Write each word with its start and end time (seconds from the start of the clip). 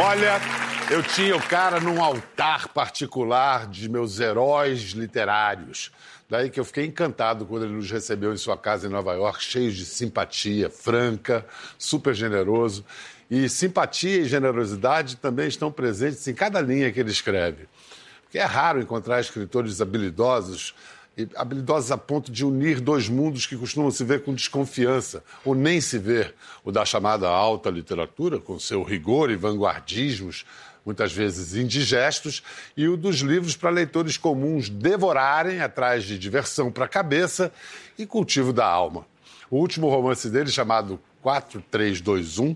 Olha, 0.00 0.40
eu 0.92 1.02
tinha 1.02 1.36
o 1.36 1.42
cara 1.42 1.80
num 1.80 2.00
altar 2.00 2.68
particular 2.68 3.66
de 3.66 3.88
meus 3.88 4.20
heróis 4.20 4.92
literários. 4.92 5.90
Daí 6.30 6.50
que 6.50 6.60
eu 6.60 6.64
fiquei 6.64 6.84
encantado 6.86 7.44
quando 7.44 7.64
ele 7.64 7.74
nos 7.74 7.90
recebeu 7.90 8.32
em 8.32 8.36
sua 8.36 8.56
casa 8.56 8.86
em 8.86 8.90
Nova 8.90 9.14
York, 9.14 9.42
cheio 9.42 9.72
de 9.72 9.84
simpatia, 9.84 10.70
franca, 10.70 11.44
super 11.76 12.14
generoso. 12.14 12.84
E 13.28 13.48
simpatia 13.48 14.20
e 14.20 14.24
generosidade 14.24 15.16
também 15.16 15.48
estão 15.48 15.72
presentes 15.72 16.28
em 16.28 16.34
cada 16.34 16.60
linha 16.60 16.92
que 16.92 17.00
ele 17.00 17.10
escreve. 17.10 17.66
Porque 18.22 18.38
é 18.38 18.44
raro 18.44 18.80
encontrar 18.80 19.20
escritores 19.20 19.80
habilidosos 19.80 20.76
habilidosos 21.34 21.90
a 21.90 21.98
ponto 21.98 22.30
de 22.30 22.44
unir 22.44 22.80
dois 22.80 23.08
mundos 23.08 23.46
que 23.46 23.56
costumam 23.56 23.90
se 23.90 24.04
ver 24.04 24.22
com 24.22 24.34
desconfiança, 24.34 25.24
ou 25.44 25.54
nem 25.54 25.80
se 25.80 25.98
ver, 25.98 26.34
o 26.62 26.70
da 26.70 26.84
chamada 26.84 27.28
alta 27.28 27.70
literatura, 27.70 28.38
com 28.38 28.58
seu 28.58 28.82
rigor 28.82 29.30
e 29.30 29.36
vanguardismos, 29.36 30.44
muitas 30.84 31.12
vezes 31.12 31.54
indigestos, 31.54 32.42
e 32.76 32.88
o 32.88 32.96
dos 32.96 33.16
livros 33.16 33.56
para 33.56 33.70
leitores 33.70 34.16
comuns 34.16 34.68
devorarem 34.68 35.60
atrás 35.60 36.04
de 36.04 36.18
diversão 36.18 36.70
para 36.70 36.84
a 36.84 36.88
cabeça 36.88 37.52
e 37.98 38.06
cultivo 38.06 38.52
da 38.52 38.66
alma. 38.66 39.04
O 39.50 39.56
último 39.56 39.88
romance 39.88 40.30
dele, 40.30 40.50
chamado 40.50 41.00
4321, 41.22 42.54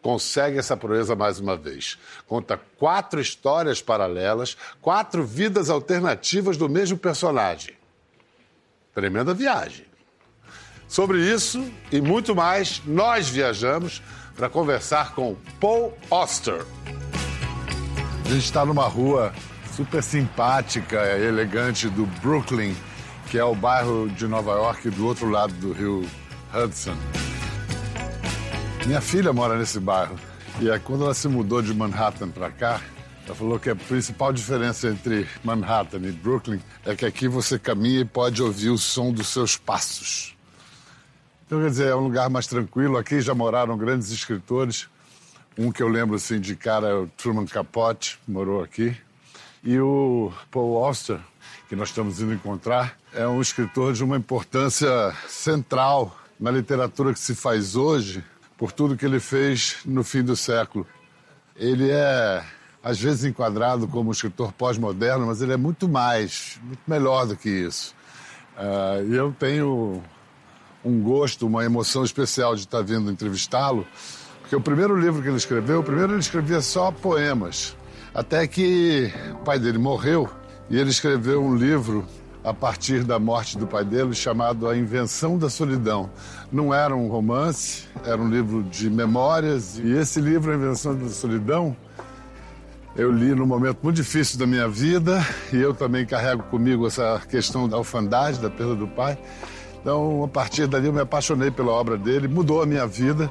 consegue 0.00 0.58
essa 0.58 0.76
proeza 0.76 1.16
mais 1.16 1.40
uma 1.40 1.56
vez. 1.56 1.98
Conta 2.26 2.60
quatro 2.78 3.20
histórias 3.20 3.80
paralelas, 3.80 4.56
quatro 4.80 5.24
vidas 5.24 5.70
alternativas 5.70 6.56
do 6.56 6.68
mesmo 6.68 6.98
personagem. 6.98 7.74
Tremenda 8.94 9.34
viagem. 9.34 9.86
Sobre 10.86 11.18
isso 11.18 11.68
e 11.90 12.00
muito 12.00 12.34
mais, 12.34 12.80
nós 12.86 13.28
viajamos 13.28 14.00
para 14.36 14.48
conversar 14.48 15.14
com 15.14 15.36
Paul 15.60 15.92
Oster. 16.10 16.64
A 18.24 18.28
gente 18.28 18.44
está 18.44 18.64
numa 18.64 18.86
rua 18.86 19.34
super 19.74 20.02
simpática 20.02 21.02
e 21.18 21.26
elegante 21.26 21.88
do 21.88 22.06
Brooklyn, 22.20 22.76
que 23.30 23.36
é 23.36 23.44
o 23.44 23.54
bairro 23.54 24.08
de 24.08 24.26
Nova 24.28 24.52
York 24.52 24.90
do 24.90 25.06
outro 25.06 25.28
lado 25.28 25.52
do 25.54 25.72
rio 25.72 26.08
Hudson. 26.54 26.96
Minha 28.86 29.00
filha 29.00 29.32
mora 29.32 29.58
nesse 29.58 29.80
bairro. 29.80 30.16
E 30.60 30.70
aí, 30.70 30.78
quando 30.78 31.04
ela 31.04 31.14
se 31.14 31.26
mudou 31.26 31.60
de 31.60 31.74
Manhattan 31.74 32.28
para 32.28 32.50
cá, 32.50 32.80
ela 33.26 33.34
falou 33.34 33.58
que 33.58 33.70
a 33.70 33.76
principal 33.76 34.32
diferença 34.32 34.88
entre 34.88 35.26
Manhattan 35.42 35.98
e 35.98 36.12
Brooklyn 36.12 36.60
é 36.84 36.94
que 36.94 37.06
aqui 37.06 37.26
você 37.26 37.58
caminha 37.58 38.00
e 38.00 38.04
pode 38.04 38.42
ouvir 38.42 38.68
o 38.68 38.76
som 38.76 39.12
dos 39.12 39.28
seus 39.28 39.56
passos. 39.56 40.36
Então, 41.46 41.60
quer 41.60 41.70
dizer, 41.70 41.88
é 41.88 41.94
um 41.94 42.00
lugar 42.00 42.28
mais 42.28 42.46
tranquilo. 42.46 42.98
Aqui 42.98 43.20
já 43.20 43.34
moraram 43.34 43.76
grandes 43.78 44.10
escritores. 44.10 44.88
Um 45.56 45.72
que 45.72 45.82
eu 45.82 45.88
lembro 45.88 46.16
assim 46.16 46.38
de 46.38 46.54
cara 46.54 46.88
é 46.88 46.94
o 46.94 47.06
Truman 47.06 47.46
Capote, 47.46 48.18
morou 48.28 48.62
aqui. 48.62 48.96
E 49.62 49.78
o 49.78 50.30
Paul 50.50 50.84
Auster, 50.84 51.18
que 51.68 51.76
nós 51.76 51.88
estamos 51.88 52.20
indo 52.20 52.34
encontrar, 52.34 52.98
é 53.14 53.26
um 53.26 53.40
escritor 53.40 53.94
de 53.94 54.04
uma 54.04 54.16
importância 54.16 55.14
central 55.28 56.14
na 56.38 56.50
literatura 56.50 57.14
que 57.14 57.20
se 57.20 57.34
faz 57.34 57.74
hoje, 57.74 58.22
por 58.58 58.72
tudo 58.72 58.96
que 58.96 59.06
ele 59.06 59.20
fez 59.20 59.76
no 59.84 60.04
fim 60.04 60.22
do 60.22 60.36
século. 60.36 60.86
Ele 61.56 61.88
é 61.90 62.44
às 62.84 63.00
vezes 63.00 63.24
enquadrado 63.24 63.88
como 63.88 64.10
um 64.10 64.12
escritor 64.12 64.52
pós-moderno, 64.52 65.26
mas 65.26 65.40
ele 65.40 65.54
é 65.54 65.56
muito 65.56 65.88
mais, 65.88 66.60
muito 66.62 66.82
melhor 66.86 67.26
do 67.26 67.34
que 67.34 67.48
isso. 67.48 67.94
Uh, 68.58 69.10
e 69.10 69.16
eu 69.16 69.34
tenho 69.36 70.02
um 70.84 71.02
gosto, 71.02 71.46
uma 71.46 71.64
emoção 71.64 72.04
especial 72.04 72.54
de 72.54 72.60
estar 72.60 72.82
vindo 72.82 73.10
entrevistá-lo, 73.10 73.86
porque 74.42 74.54
o 74.54 74.60
primeiro 74.60 75.00
livro 75.00 75.22
que 75.22 75.28
ele 75.28 75.38
escreveu, 75.38 75.82
primeiro 75.82 76.12
ele 76.12 76.20
escrevia 76.20 76.60
só 76.60 76.92
poemas, 76.92 77.74
até 78.14 78.46
que 78.46 79.10
o 79.32 79.44
pai 79.44 79.58
dele 79.58 79.78
morreu 79.78 80.28
e 80.68 80.78
ele 80.78 80.90
escreveu 80.90 81.42
um 81.42 81.56
livro 81.56 82.06
a 82.44 82.52
partir 82.52 83.02
da 83.02 83.18
morte 83.18 83.56
do 83.56 83.66
pai 83.66 83.82
dele 83.82 84.14
chamado 84.14 84.68
A 84.68 84.76
Invenção 84.76 85.38
da 85.38 85.48
Solidão. 85.48 86.10
Não 86.52 86.74
era 86.74 86.94
um 86.94 87.08
romance, 87.08 87.84
era 88.04 88.20
um 88.20 88.28
livro 88.28 88.62
de 88.62 88.90
memórias 88.90 89.78
e 89.78 89.90
esse 89.92 90.20
livro, 90.20 90.52
A 90.52 90.54
Invenção 90.54 90.94
da 90.94 91.08
Solidão, 91.08 91.74
eu 92.96 93.10
li 93.10 93.34
num 93.34 93.46
momento 93.46 93.78
muito 93.82 93.96
difícil 93.96 94.38
da 94.38 94.46
minha 94.46 94.68
vida 94.68 95.24
e 95.52 95.56
eu 95.56 95.74
também 95.74 96.06
carrego 96.06 96.44
comigo 96.44 96.86
essa 96.86 97.20
questão 97.28 97.68
da 97.68 97.76
orfandade, 97.76 98.38
da 98.38 98.48
perda 98.48 98.74
do 98.74 98.86
pai. 98.86 99.18
Então, 99.80 100.24
a 100.24 100.28
partir 100.28 100.66
dali, 100.66 100.86
eu 100.86 100.92
me 100.92 101.00
apaixonei 101.00 101.50
pela 101.50 101.72
obra 101.72 101.98
dele, 101.98 102.28
mudou 102.28 102.62
a 102.62 102.66
minha 102.66 102.86
vida. 102.86 103.30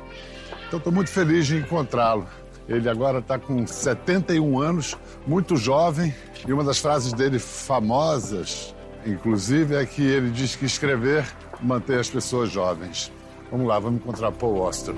Então, 0.67 0.77
estou 0.77 0.91
muito 0.91 1.09
feliz 1.09 1.47
de 1.47 1.57
encontrá-lo. 1.57 2.27
Ele 2.67 2.89
agora 2.89 3.19
está 3.19 3.39
com 3.39 3.65
71 3.65 4.59
anos, 4.59 4.97
muito 5.25 5.55
jovem, 5.55 6.13
e 6.47 6.53
uma 6.53 6.63
das 6.63 6.79
frases 6.79 7.11
dele 7.13 7.39
famosas, 7.39 8.75
inclusive, 9.05 9.75
é 9.75 9.85
que 9.85 10.01
ele 10.01 10.29
diz 10.29 10.55
que 10.55 10.65
escrever 10.65 11.25
mantém 11.61 11.97
as 11.97 12.09
pessoas 12.09 12.51
jovens. 12.51 13.11
Vamos 13.49 13.67
lá, 13.67 13.79
vamos 13.79 14.01
encontrar 14.01 14.31
Paul 14.31 14.63
Auster. 14.65 14.93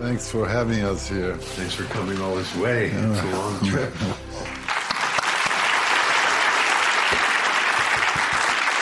Thanks 0.00 0.30
for 0.30 0.48
having 0.48 0.82
us 0.82 1.10
here. 1.10 1.36
Thanks 1.56 1.74
for 1.74 1.84
coming 1.92 2.18
all 2.22 2.34
this 2.34 2.56
way. 2.56 2.86
It's 2.86 3.20
a 3.20 3.36
long 3.36 3.58
trip. 3.70 3.92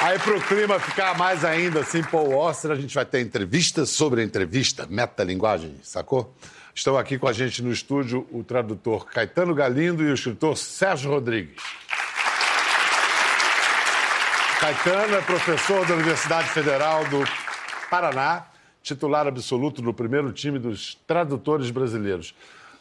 Aí, 0.00 0.16
para 0.20 0.36
o 0.36 0.40
clima 0.40 0.78
ficar 0.78 1.18
mais 1.18 1.44
ainda 1.44 1.80
assim, 1.80 2.04
Paul 2.04 2.36
Oster, 2.36 2.70
a 2.70 2.76
gente 2.76 2.94
vai 2.94 3.04
ter 3.04 3.20
entrevista 3.20 3.84
sobre 3.84 4.22
entrevista, 4.22 4.86
metalinguagem, 4.88 5.80
sacou? 5.82 6.32
Estão 6.72 6.96
aqui 6.96 7.18
com 7.18 7.26
a 7.26 7.32
gente 7.32 7.62
no 7.62 7.72
estúdio 7.72 8.24
o 8.30 8.44
tradutor 8.44 9.04
Caetano 9.06 9.52
Galindo 9.56 10.04
e 10.04 10.12
o 10.12 10.14
escritor 10.14 10.56
Sérgio 10.56 11.10
Rodrigues. 11.10 11.60
Caetano 14.60 15.16
é 15.16 15.20
professor 15.22 15.84
da 15.84 15.94
Universidade 15.94 16.48
Federal 16.50 17.04
do 17.06 17.24
Paraná 17.90 18.46
titular 18.88 19.26
absoluto 19.26 19.82
no 19.82 19.92
primeiro 19.92 20.32
time 20.32 20.58
dos 20.58 20.94
tradutores 21.06 21.70
brasileiros. 21.70 22.34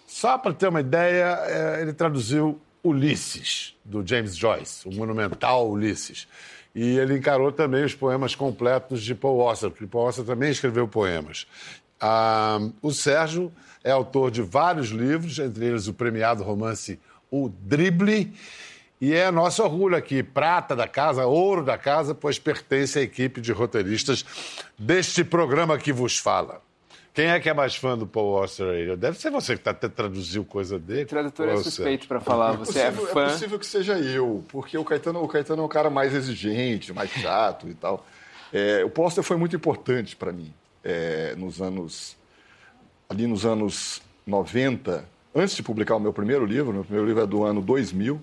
Só 0.08 0.38
para 0.38 0.54
ter 0.54 0.70
uma 0.70 0.80
ideia, 0.80 1.38
é, 1.46 1.82
ele 1.82 1.94
traduziu 1.94 2.60
Ulisses, 2.84 3.76
do 3.84 4.06
James 4.06 4.36
Joyce, 4.36 4.88
o 4.88 4.94
monumental 4.94 5.70
Ulisses. 5.70 6.28
E 6.74 6.98
ele 6.98 7.18
encarou 7.18 7.52
também 7.52 7.84
os 7.84 7.94
poemas 7.94 8.36
completos 8.36 9.04
de 9.04 9.14
Paul 9.14 9.42
Auster, 9.42 9.70
porque 9.70 9.86
Paul 9.86 10.06
Auster 10.06 10.24
também 10.24 10.50
escreveu 10.50 10.88
poemas. 10.88 11.46
Ah, 12.00 12.60
o 12.82 12.92
Sérgio 12.92 13.52
é 13.84 13.92
autor 13.92 14.32
de 14.32 14.42
vários 14.42 14.90
livros, 14.90 15.40
entre 15.40 15.66
eles 15.66 15.88
o 15.88 15.94
premiado 15.94 16.44
romance 16.44 17.00
O 17.30 17.50
Drible, 17.50 18.34
e 19.00 19.14
é 19.14 19.30
nosso 19.30 19.64
orgulho 19.64 19.96
aqui, 19.96 20.24
prata 20.24 20.76
da 20.76 20.88
casa, 20.88 21.26
ouro 21.26 21.64
da 21.64 21.78
casa, 21.78 22.16
pois 22.16 22.40
pertence 22.40 22.98
à 22.98 23.02
equipe 23.02 23.40
de 23.40 23.52
roteiristas 23.52 24.26
deste 24.78 25.24
programa 25.24 25.78
que 25.78 25.94
vos 25.94 26.18
fala. 26.18 26.62
Quem 27.14 27.28
é 27.28 27.40
que 27.40 27.50
é 27.50 27.54
mais 27.54 27.76
fã 27.76 27.98
do 27.98 28.06
Paul 28.06 28.38
Auster 28.38 28.68
aí? 28.68 28.96
Deve 28.96 29.20
ser 29.20 29.32
você 29.32 29.58
que 29.58 29.68
até 29.68 29.90
traduziu 29.90 30.46
coisa 30.46 30.78
dele. 30.78 31.06
Tradutor 31.06 31.50
é 31.50 31.58
suspeito 31.58 32.08
para 32.08 32.20
falar. 32.20 32.54
É 32.54 32.58
você 32.58 32.80
é, 32.80 32.92
possível, 32.92 33.10
é 33.10 33.14
fã. 33.14 33.24
É 33.24 33.32
possível 33.32 33.60
que 33.60 33.66
seja 33.66 34.00
eu, 34.00 34.44
porque 34.50 34.78
o 34.78 34.86
Caetano, 34.86 35.24
o 35.24 35.28
Caetano 35.28 35.64
é 35.64 35.66
um 35.66 35.68
cara 35.68 35.90
mais 35.90 36.14
exigente, 36.14 36.94
mais 36.94 37.10
chato 37.10 37.68
e 37.68 37.74
tal. 37.74 38.06
É, 38.54 38.86
o 38.86 38.90
Paul 38.92 39.06
Auster 39.06 39.24
foi 39.24 39.36
muito 39.36 39.56
importante 39.56 40.16
para 40.16 40.32
mim 40.32 40.54
é, 40.84 41.34
nos 41.36 41.62
anos. 41.62 42.16
Ali 43.10 43.26
nos 43.26 43.46
anos 43.46 44.02
90, 44.26 45.04
antes 45.34 45.56
de 45.56 45.64
publicar 45.64 45.96
o 45.96 46.00
meu 46.00 46.14
primeiro 46.14 46.46
livro, 46.46 46.74
meu 46.74 46.84
primeiro 46.84 47.08
livro 47.08 47.24
é 47.24 47.26
do 47.26 47.44
ano 47.44 47.62
2000, 47.62 48.22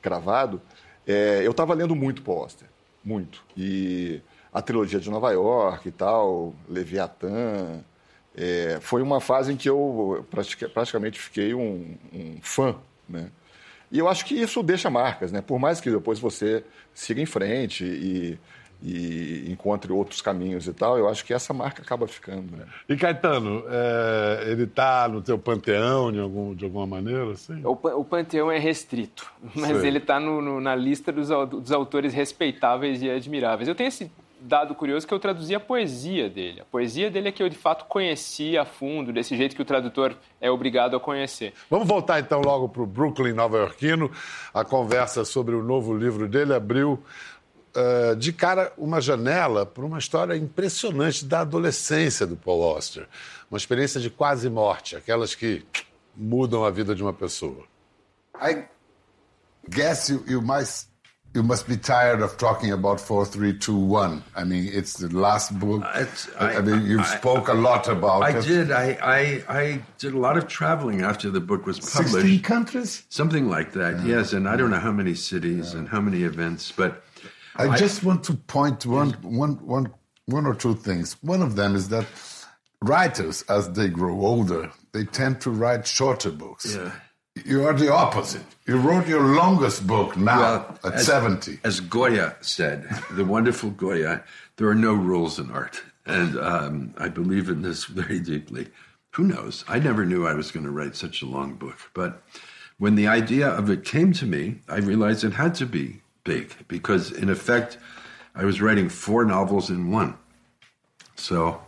cravado, 0.00 0.60
é, 1.06 1.40
eu 1.44 1.50
estava 1.50 1.74
lendo 1.74 1.94
muito 1.94 2.22
Paul 2.22 2.42
Auster, 2.42 2.68
muito. 3.04 3.42
E 3.56 4.20
a 4.52 4.60
trilogia 4.60 5.00
de 5.00 5.10
Nova 5.10 5.30
York 5.32 5.88
e 5.88 5.92
tal, 5.92 6.54
Leviatã, 6.68 7.82
é, 8.36 8.78
foi 8.80 9.02
uma 9.02 9.20
fase 9.20 9.52
em 9.52 9.56
que 9.56 9.68
eu 9.68 10.26
praticamente 10.72 11.18
fiquei 11.18 11.54
um, 11.54 11.96
um 12.12 12.38
fã, 12.42 12.76
né? 13.08 13.30
E 13.92 13.98
eu 13.98 14.08
acho 14.08 14.24
que 14.24 14.34
isso 14.34 14.62
deixa 14.62 14.88
marcas, 14.88 15.32
né? 15.32 15.40
Por 15.40 15.58
mais 15.58 15.80
que 15.80 15.90
depois 15.90 16.20
você 16.20 16.64
siga 16.94 17.20
em 17.20 17.26
frente 17.26 17.84
e 17.84 18.38
e 18.82 19.50
encontre 19.50 19.92
outros 19.92 20.22
caminhos 20.22 20.66
e 20.66 20.72
tal, 20.72 20.96
eu 20.96 21.08
acho 21.08 21.24
que 21.24 21.34
essa 21.34 21.52
marca 21.52 21.82
acaba 21.82 22.06
ficando. 22.06 22.56
Né? 22.56 22.64
E 22.88 22.96
Caetano, 22.96 23.64
é, 23.68 24.44
ele 24.50 24.64
está 24.64 25.06
no 25.08 25.20
teu 25.20 25.38
panteão 25.38 26.10
de, 26.10 26.18
algum, 26.18 26.54
de 26.54 26.64
alguma 26.64 26.86
maneira? 26.86 27.30
Assim? 27.30 27.60
O, 27.64 27.72
o 27.72 28.04
panteão 28.04 28.50
é 28.50 28.58
restrito, 28.58 29.30
mas 29.54 29.78
Sei. 29.78 29.88
ele 29.88 29.98
está 29.98 30.18
na 30.18 30.74
lista 30.74 31.12
dos, 31.12 31.28
dos, 31.28 31.72
autores 31.72 32.14
respeitáveis 32.14 33.02
e 33.02 33.10
admiráveis. 33.10 33.68
Eu 33.68 33.74
tenho 33.74 33.88
esse 33.88 34.10
dado 34.40 34.74
curioso 34.74 35.06
que 35.06 35.12
eu 35.12 35.20
traduzi 35.20 35.54
a 35.54 35.60
poesia 35.60 36.30
dele. 36.30 36.62
A 36.62 36.64
poesia 36.64 37.10
dele 37.10 37.28
é 37.28 37.32
que 37.32 37.42
eu 37.42 37.48
de 37.50 37.58
fato 37.58 37.84
conheci 37.84 38.56
a 38.56 38.64
fundo, 38.64 39.12
desse 39.12 39.36
jeito 39.36 39.54
que 39.54 39.60
o 39.60 39.64
tradutor 39.66 40.16
é 40.40 40.50
obrigado 40.50 40.96
a 40.96 41.00
conhecer. 41.00 41.52
Vamos 41.68 41.86
voltar 41.86 42.20
então 42.20 42.40
logo 42.40 42.68
para 42.68 42.82
o 42.82 42.86
Brooklyn 42.86 43.34
nova-iorquino. 43.34 44.10
A 44.54 44.64
conversa 44.64 45.24
sobre 45.26 45.54
o 45.54 45.62
novo 45.62 45.94
livro 45.94 46.26
dele 46.26 46.54
abriu 46.54 47.02
uh, 47.74 48.16
de 48.16 48.32
cara 48.32 48.72
uma 48.76 49.00
janela 49.00 49.64
para 49.64 49.84
uma 49.84 49.98
história 49.98 50.36
impressionante 50.36 51.24
da 51.24 51.40
adolescência 51.40 52.26
do 52.26 52.36
Paul 52.36 52.62
Auster. 52.62 53.08
Uma 53.50 53.58
experiência 53.58 54.00
de 54.00 54.10
quase 54.10 54.48
morte, 54.48 54.96
aquelas 54.96 55.34
que 55.34 55.64
mudam 56.16 56.64
a 56.64 56.70
vida 56.70 56.94
de 56.94 57.02
uma 57.02 57.12
pessoa? 57.12 57.64
I 58.40 58.64
guess 59.68 60.08
you, 60.08 60.24
you 60.26 60.40
must 60.40 60.90
you 61.32 61.42
must 61.42 61.68
be 61.68 61.76
tired 61.76 62.22
of 62.22 62.36
talking 62.36 62.72
about 62.72 63.00
4321. 63.00 64.24
I 64.34 64.44
mean, 64.44 64.68
it's 64.72 64.94
the 64.94 65.08
last 65.08 65.56
book. 65.58 65.82
I, 65.84 66.06
I, 66.38 66.60
mean, 66.60 66.84
you 66.86 67.04
spoke 67.04 67.48
a 67.48 67.54
lot 67.54 67.86
about 67.86 68.22
I 68.22 68.38
it. 68.38 68.44
did. 68.44 68.72
I, 68.72 68.98
I, 69.00 69.44
I 69.48 69.80
did 69.98 70.14
a 70.14 70.18
lot 70.18 70.36
of 70.36 70.48
traveling 70.48 71.02
after 71.02 71.30
the 71.30 71.40
book 71.40 71.66
was 71.66 71.78
published. 71.78 72.14
16 72.14 72.42
countries? 72.42 73.04
Something 73.10 73.48
like 73.48 73.72
that, 73.74 74.04
yes. 74.04 74.32
And 74.32 74.48
I 74.48 74.56
don't 74.56 74.70
know 74.70 74.80
how 74.80 74.90
many 74.90 75.14
cities 75.14 75.72
and 75.72 75.88
how 75.88 76.00
many 76.00 76.24
events, 76.24 76.72
but 76.72 77.04
I, 77.68 77.76
just 77.76 78.04
want 78.04 78.24
to 78.24 78.34
point 78.34 78.86
one, 78.86 79.10
one, 79.22 79.54
one, 79.66 79.92
one 80.26 80.46
or 80.46 80.54
two 80.54 80.74
things. 80.74 81.16
One 81.22 81.42
of 81.42 81.56
them 81.56 81.74
is 81.76 81.88
that 81.90 82.06
writers, 82.82 83.42
as 83.48 83.70
they 83.72 83.88
grow 83.88 84.20
older, 84.20 84.70
they 84.92 85.04
tend 85.04 85.40
to 85.42 85.50
write 85.50 85.86
shorter 85.86 86.30
books. 86.30 86.74
Yeah. 86.74 86.92
You 87.44 87.64
are 87.66 87.72
the 87.72 87.92
opposite. 87.92 88.44
You 88.66 88.76
wrote 88.76 89.06
your 89.06 89.22
longest 89.22 89.86
book 89.86 90.16
now 90.16 90.40
Well, 90.40 90.78
at 90.84 90.94
as- 90.94 91.06
70. 91.06 91.60
As 91.64 91.80
Goya 91.80 92.36
said, 92.40 92.88
the 93.12 93.24
wonderful 93.24 93.70
Goya, 93.70 94.22
there 94.56 94.68
are 94.68 94.74
no 94.74 94.94
rules 94.94 95.38
in 95.38 95.50
art. 95.50 95.82
And 96.06 96.36
um, 96.38 96.94
I 96.98 97.08
believe 97.08 97.48
in 97.48 97.62
this 97.62 97.84
very 97.84 98.18
deeply. 98.18 98.68
Who 99.12 99.24
knows? 99.24 99.64
I 99.68 99.78
never 99.78 100.04
knew 100.04 100.26
I 100.26 100.34
was 100.34 100.50
going 100.50 100.64
to 100.66 100.72
write 100.72 100.96
such 100.96 101.22
a 101.22 101.26
long 101.26 101.54
book. 101.54 101.76
But 101.94 102.22
when 102.78 102.94
the 102.94 103.06
idea 103.06 103.48
of 103.48 103.70
it 103.70 103.84
came 103.84 104.12
to 104.14 104.26
me, 104.26 104.60
I 104.68 104.78
realized 104.78 105.24
it 105.24 105.34
had 105.34 105.54
to 105.56 105.66
be 105.66 106.00
big 106.24 106.54
because, 106.68 107.12
in 107.12 107.28
effect, 107.30 107.78
I 108.34 108.44
was 108.44 108.60
writing 108.60 108.88
four 108.88 109.24
novels 109.24 109.70
in 109.70 109.90
one. 109.90 110.14
So 111.16 111.60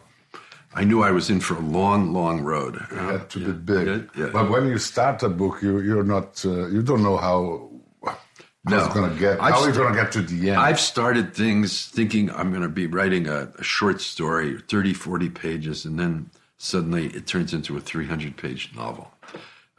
I 0.75 0.85
knew 0.85 1.03
I 1.03 1.11
was 1.11 1.29
in 1.31 1.41
for 1.41 1.55
a 1.55 1.61
long, 1.61 2.13
long 2.13 2.41
road. 2.43 2.77
It 2.77 2.97
had 2.97 3.31
to 3.31 3.39
be 3.39 3.53
big. 3.53 3.87
Yeah, 3.87 4.25
yeah. 4.27 4.31
But 4.33 4.51
when 4.51 4.67
you 4.67 4.79
start 4.79 5.23
a 5.23 5.29
book, 5.29 5.63
you, 5.63 5.81
you're 5.81 6.05
not, 6.05 6.45
uh, 6.45 6.69
you 6.69 6.83
don't 6.83 7.03
know 7.03 7.17
how, 7.19 7.71
how 8.07 8.17
No. 8.65 8.85
it's 8.85 8.95
going 8.95 9.13
to 9.13 9.19
get, 9.19 9.41
I've 9.41 9.53
how 9.55 9.65
it's 9.65 9.75
st- 9.75 9.77
going 9.77 9.95
to 9.95 10.03
get 10.03 10.13
to 10.13 10.23
the 10.23 10.51
end. 10.51 10.59
I've 10.61 10.81
started 10.81 11.35
things 11.35 11.87
thinking 11.89 12.31
I'm 12.31 12.51
going 12.51 12.63
to 12.63 12.69
be 12.69 12.87
writing 12.87 13.27
a, 13.29 13.53
a 13.59 13.63
short 13.63 14.01
story, 14.01 14.59
30, 14.69 14.95
40 14.95 15.29
pages, 15.31 15.85
and 15.85 15.99
then 15.99 16.31
suddenly 16.57 17.09
it 17.09 17.27
turns 17.27 17.53
into 17.53 17.77
a 17.77 17.81
300 17.81 18.37
page 18.37 18.71
novel. 18.75 19.13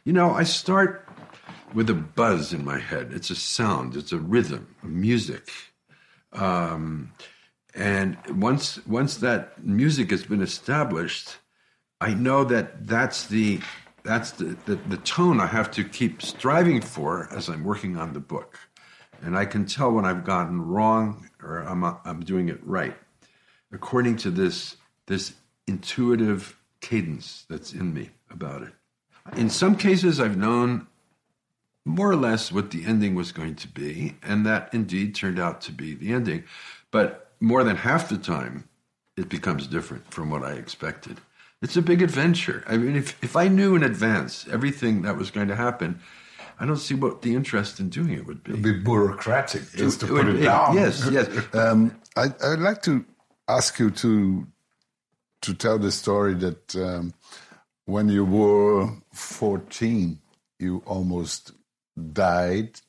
You 0.04 0.12
know, 0.12 0.32
I 0.32 0.44
start 0.44 1.08
with 1.74 1.90
a 1.90 1.94
buzz 1.94 2.52
in 2.52 2.64
my 2.64 2.78
head. 2.78 3.12
It's 3.12 3.30
a 3.30 3.34
sound, 3.34 3.96
it's 3.96 4.12
a 4.12 4.18
rhythm, 4.18 4.74
music. 4.82 5.50
Um, 6.32 7.12
and 7.74 8.16
once 8.40 8.84
once 8.86 9.16
that 9.18 9.64
music 9.64 10.10
has 10.10 10.24
been 10.24 10.42
established, 10.42 11.36
I 12.00 12.14
know 12.14 12.44
that 12.44 12.86
that's 12.86 13.26
the 13.26 13.60
that's 14.04 14.32
the, 14.32 14.56
the, 14.66 14.76
the 14.76 14.98
tone 14.98 15.40
I 15.40 15.46
have 15.46 15.70
to 15.72 15.82
keep 15.82 16.22
striving 16.22 16.80
for 16.80 17.28
as 17.32 17.48
I'm 17.48 17.64
working 17.64 17.96
on 17.96 18.12
the 18.12 18.20
book. 18.20 18.58
And 19.22 19.36
I 19.36 19.46
can 19.46 19.64
tell 19.64 19.90
when 19.90 20.04
I've 20.04 20.24
gotten 20.24 20.60
wrong 20.60 21.30
or 21.42 21.60
I'm, 21.60 21.82
I'm 21.82 22.20
doing 22.20 22.50
it 22.50 22.60
right, 22.62 22.94
according 23.72 24.16
to 24.18 24.30
this, 24.30 24.76
this 25.06 25.32
intuitive 25.66 26.58
cadence 26.82 27.46
that's 27.48 27.72
in 27.72 27.94
me 27.94 28.10
about 28.30 28.62
it. 28.62 28.74
In 29.38 29.48
some 29.48 29.74
cases, 29.74 30.20
I've 30.20 30.36
known 30.36 30.86
more 31.84 32.10
or 32.10 32.16
less 32.16 32.50
what 32.50 32.70
the 32.70 32.84
ending 32.84 33.14
was 33.14 33.32
going 33.32 33.54
to 33.56 33.68
be, 33.68 34.16
and 34.22 34.46
that 34.46 34.72
indeed 34.72 35.14
turned 35.14 35.38
out 35.38 35.60
to 35.62 35.72
be 35.72 35.94
the 35.94 36.12
ending. 36.12 36.44
But 36.90 37.32
more 37.40 37.64
than 37.64 37.76
half 37.76 38.08
the 38.08 38.18
time, 38.18 38.68
it 39.16 39.28
becomes 39.28 39.66
different 39.66 40.12
from 40.12 40.30
what 40.30 40.42
I 40.42 40.52
expected. 40.52 41.20
It's 41.62 41.76
a 41.76 41.82
big 41.82 42.02
adventure. 42.02 42.64
I 42.66 42.76
mean, 42.76 42.96
if, 42.96 43.22
if 43.22 43.36
I 43.36 43.48
knew 43.48 43.74
in 43.74 43.82
advance 43.82 44.46
everything 44.50 45.02
that 45.02 45.16
was 45.16 45.30
going 45.30 45.48
to 45.48 45.56
happen, 45.56 46.00
I 46.58 46.66
don't 46.66 46.76
see 46.76 46.94
what 46.94 47.22
the 47.22 47.34
interest 47.34 47.80
in 47.80 47.88
doing 47.88 48.12
it 48.12 48.26
would 48.26 48.44
be. 48.44 48.52
It'd 48.52 48.62
be 48.62 48.72
bureaucratic 48.72 49.72
just 49.72 50.00
to 50.00 50.06
put 50.06 50.26
would 50.26 50.28
it 50.28 50.38
be- 50.38 50.44
down. 50.44 50.74
Yes, 50.74 51.08
yes. 51.10 51.28
Um, 51.54 51.98
I, 52.16 52.26
I'd 52.42 52.60
like 52.60 52.82
to 52.82 53.04
ask 53.48 53.78
you 53.78 53.90
to 53.90 54.46
to 55.42 55.54
tell 55.54 55.78
the 55.78 55.92
story 55.92 56.32
that 56.34 56.74
um, 56.76 57.12
when 57.84 58.08
you 58.08 58.24
were 58.24 58.88
14, 59.12 60.18
you 60.58 60.82
almost 60.86 61.52
died, 62.12 62.80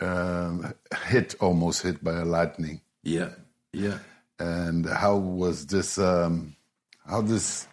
um, 0.00 0.72
hit 1.06 1.34
almost 1.40 1.82
hit 1.82 2.02
by 2.02 2.20
a 2.20 2.24
lightning. 2.24 2.80
Yeah, 3.02 3.30
yeah. 3.72 3.98
And 4.38 4.86
how 4.86 5.16
was 5.16 5.66
this? 5.66 5.98
Um, 5.98 6.56
how 7.06 7.20
this 7.22 7.66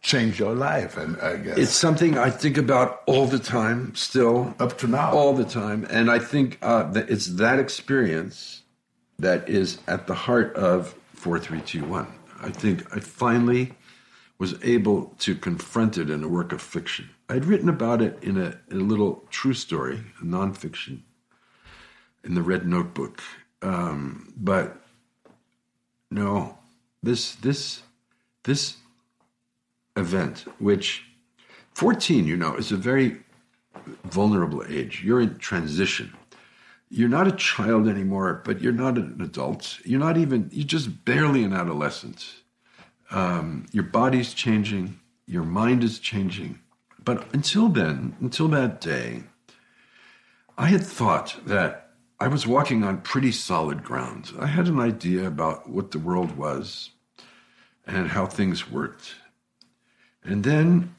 changed 0.00 0.38
your 0.38 0.54
life? 0.54 0.96
And 0.96 1.20
I 1.20 1.36
guess 1.36 1.58
It's 1.58 1.72
something 1.72 2.16
I 2.18 2.30
think 2.30 2.56
about 2.56 3.02
all 3.06 3.26
the 3.26 3.38
time, 3.38 3.94
still. 3.94 4.54
up 4.58 4.78
to 4.78 4.86
now. 4.86 5.12
all 5.12 5.34
the 5.34 5.44
time. 5.44 5.86
And 5.90 6.10
I 6.10 6.18
think 6.18 6.58
uh, 6.62 6.84
that 6.92 7.10
it's 7.10 7.26
that 7.36 7.58
experience 7.58 8.62
that 9.18 9.48
is 9.48 9.78
at 9.86 10.06
the 10.06 10.14
heart 10.14 10.54
of 10.56 10.94
4321. 11.14 12.06
I 12.42 12.50
think 12.50 12.96
I 12.96 13.00
finally 13.00 13.72
was 14.38 14.54
able 14.64 15.14
to 15.18 15.34
confront 15.34 15.98
it 15.98 16.08
in 16.08 16.24
a 16.24 16.28
work 16.28 16.52
of 16.52 16.62
fiction. 16.62 17.10
I'd 17.30 17.44
written 17.44 17.68
about 17.68 18.02
it 18.02 18.18
in 18.22 18.36
a, 18.36 18.58
in 18.70 18.80
a 18.80 18.84
little 18.84 19.24
true 19.30 19.54
story, 19.54 20.02
a 20.20 20.24
nonfiction, 20.24 21.02
in 22.24 22.34
the 22.34 22.42
Red 22.42 22.66
Notebook. 22.66 23.22
Um, 23.62 24.34
but 24.36 24.76
no, 26.10 26.58
this 27.02 27.36
this 27.36 27.82
this 28.42 28.76
event, 29.96 30.44
which 30.58 31.04
14, 31.74 32.26
you 32.26 32.36
know, 32.36 32.56
is 32.56 32.72
a 32.72 32.76
very 32.76 33.18
vulnerable 34.04 34.64
age. 34.68 35.02
You're 35.04 35.20
in 35.20 35.38
transition. 35.38 36.12
You're 36.88 37.08
not 37.08 37.28
a 37.28 37.32
child 37.32 37.86
anymore, 37.86 38.42
but 38.44 38.60
you're 38.60 38.72
not 38.72 38.98
an 38.98 39.20
adult. 39.20 39.78
You're 39.84 40.00
not 40.00 40.16
even, 40.16 40.50
you're 40.52 40.66
just 40.66 41.04
barely 41.04 41.44
an 41.44 41.52
adolescent. 41.52 42.26
Um, 43.12 43.66
your 43.70 43.84
body's 43.84 44.34
changing, 44.34 44.98
your 45.26 45.44
mind 45.44 45.84
is 45.84 46.00
changing. 46.00 46.58
But 47.04 47.32
until 47.34 47.68
then, 47.68 48.16
until 48.20 48.48
that 48.48 48.80
day, 48.80 49.24
I 50.58 50.66
had 50.66 50.84
thought 50.84 51.36
that 51.46 51.90
I 52.18 52.28
was 52.28 52.46
walking 52.46 52.84
on 52.84 53.00
pretty 53.00 53.32
solid 53.32 53.82
ground. 53.82 54.32
I 54.38 54.46
had 54.46 54.68
an 54.68 54.78
idea 54.78 55.26
about 55.26 55.70
what 55.70 55.90
the 55.90 55.98
world 55.98 56.36
was 56.36 56.90
and 57.86 58.08
how 58.08 58.26
things 58.26 58.70
worked. 58.70 59.14
And 60.22 60.44
then 60.44 60.94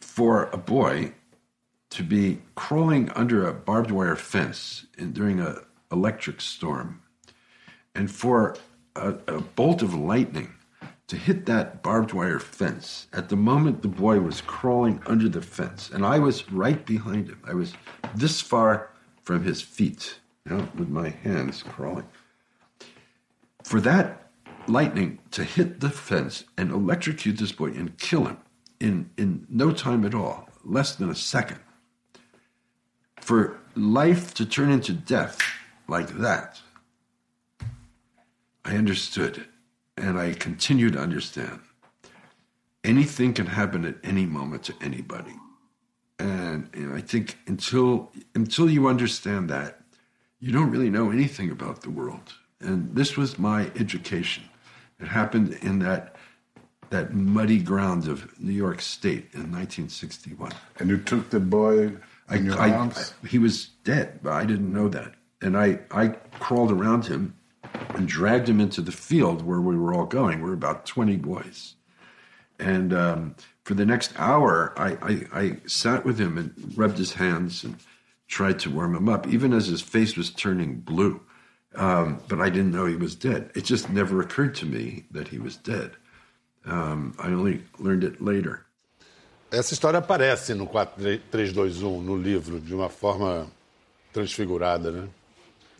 for 0.00 0.50
a 0.52 0.58
boy 0.58 1.14
to 1.90 2.02
be 2.02 2.40
crawling 2.54 3.10
under 3.12 3.46
a 3.46 3.54
barbed 3.54 3.90
wire 3.90 4.16
fence 4.16 4.86
in, 4.98 5.12
during 5.12 5.40
an 5.40 5.56
electric 5.90 6.42
storm, 6.42 7.00
and 7.94 8.10
for 8.10 8.56
a, 8.94 9.14
a 9.26 9.40
bolt 9.40 9.80
of 9.80 9.94
lightning 9.94 10.52
to 11.08 11.16
hit 11.16 11.46
that 11.46 11.82
barbed 11.82 12.12
wire 12.12 12.40
fence 12.40 13.06
at 13.12 13.28
the 13.28 13.36
moment 13.36 13.82
the 13.82 13.88
boy 13.88 14.20
was 14.20 14.40
crawling 14.40 15.00
under 15.06 15.28
the 15.28 15.42
fence, 15.42 15.90
and 15.90 16.04
I 16.04 16.18
was 16.18 16.50
right 16.50 16.84
behind 16.84 17.28
him. 17.28 17.40
I 17.44 17.54
was 17.54 17.74
this 18.14 18.40
far 18.40 18.90
from 19.22 19.44
his 19.44 19.62
feet, 19.62 20.18
you 20.44 20.56
know, 20.56 20.68
with 20.76 20.88
my 20.88 21.10
hands 21.10 21.62
crawling. 21.62 22.06
For 23.62 23.80
that 23.80 24.30
lightning 24.66 25.20
to 25.30 25.44
hit 25.44 25.80
the 25.80 25.90
fence 25.90 26.44
and 26.56 26.70
electrocute 26.70 27.38
this 27.38 27.52
boy 27.52 27.66
and 27.66 27.96
kill 27.98 28.24
him 28.24 28.38
in, 28.80 29.10
in 29.16 29.46
no 29.48 29.72
time 29.72 30.04
at 30.04 30.14
all, 30.14 30.48
less 30.64 30.96
than 30.96 31.08
a 31.08 31.14
second. 31.14 31.60
For 33.20 33.58
life 33.74 34.34
to 34.34 34.46
turn 34.46 34.70
into 34.70 34.92
death 34.92 35.38
like 35.88 36.18
that, 36.18 36.60
I 38.64 38.76
understood 38.76 39.46
and 39.96 40.18
I 40.18 40.32
continue 40.32 40.90
to 40.90 40.98
understand. 40.98 41.60
Anything 42.84 43.32
can 43.34 43.46
happen 43.46 43.84
at 43.84 43.96
any 44.04 44.26
moment 44.26 44.62
to 44.64 44.74
anybody. 44.80 45.34
And, 46.18 46.70
and 46.72 46.94
I 46.94 47.00
think 47.00 47.36
until 47.46 48.10
until 48.34 48.70
you 48.70 48.86
understand 48.88 49.50
that, 49.50 49.80
you 50.40 50.52
don't 50.52 50.70
really 50.70 50.90
know 50.90 51.10
anything 51.10 51.50
about 51.50 51.82
the 51.82 51.90
world. 51.90 52.32
And 52.60 52.94
this 52.94 53.16
was 53.16 53.38
my 53.38 53.70
education. 53.76 54.44
It 55.00 55.08
happened 55.08 55.58
in 55.62 55.80
that 55.80 56.16
that 56.90 57.12
muddy 57.12 57.58
ground 57.58 58.06
of 58.06 58.38
New 58.40 58.52
York 58.52 58.80
State 58.80 59.28
in 59.34 59.50
1961. 59.52 60.52
and 60.78 60.88
you 60.88 60.98
took 60.98 61.30
the 61.30 61.40
boy 61.40 61.92
I- 62.28 62.70
arms. 62.70 63.12
I- 63.24 63.26
he 63.26 63.38
was 63.38 63.66
dead, 63.84 64.20
but 64.22 64.32
I 64.32 64.44
didn't 64.44 64.72
know 64.72 64.88
that. 64.88 65.14
And 65.42 65.56
I, 65.56 65.80
I 65.90 66.08
crawled 66.38 66.70
around 66.72 67.06
him 67.06 67.34
and 67.94 68.08
dragged 68.08 68.48
him 68.48 68.60
into 68.60 68.80
the 68.80 68.92
field 68.92 69.42
where 69.42 69.60
we 69.60 69.76
were 69.76 69.94
all 69.94 70.06
going. 70.06 70.40
We 70.40 70.48
were 70.48 70.54
about 70.54 70.86
20 70.86 71.16
boys. 71.16 71.74
And 72.58 72.92
um, 72.92 73.34
for 73.64 73.74
the 73.74 73.84
next 73.84 74.12
hour, 74.16 74.72
I, 74.76 74.96
I, 75.02 75.40
I 75.40 75.56
sat 75.66 76.04
with 76.04 76.18
him 76.18 76.38
and 76.38 76.52
rubbed 76.76 76.98
his 76.98 77.14
hands 77.14 77.64
and 77.64 77.76
tried 78.28 78.58
to 78.60 78.70
warm 78.70 78.94
him 78.94 79.08
up, 79.08 79.26
even 79.26 79.52
as 79.52 79.66
his 79.66 79.82
face 79.82 80.16
was 80.16 80.30
turning 80.30 80.76
blue. 80.76 81.20
Um, 81.74 82.20
but 82.28 82.40
I 82.40 82.48
didn't 82.48 82.72
know 82.72 82.86
he 82.86 82.96
was 82.96 83.14
dead. 83.14 83.50
It 83.54 83.64
just 83.64 83.90
never 83.90 84.20
occurred 84.20 84.54
to 84.56 84.66
me 84.66 85.04
that 85.10 85.28
he 85.28 85.38
was 85.38 85.56
dead. 85.56 85.92
Um, 86.64 87.14
I 87.18 87.28
only 87.28 87.62
learned 87.78 88.02
it 88.02 88.20
later. 88.20 88.62
Essa 89.52 89.74
história 89.74 89.98
aparece 89.98 90.54
no 90.54 90.66
4321, 90.66 92.02
no 92.02 92.16
livro, 92.16 92.58
de 92.58 92.74
uma 92.74 92.88
forma 92.88 93.46
transfigurada, 94.12 94.90
né? 94.90 95.08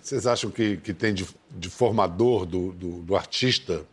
Vocês 0.03 0.27
acham 0.27 0.51
que, 0.51 0.77
que 0.77 0.95
tem 0.95 1.13
de, 1.13 1.27
de 1.51 1.69
formador 1.69 2.47
do, 2.47 2.73
do, 2.73 3.03
do, 3.03 3.17
artista 3.17 3.85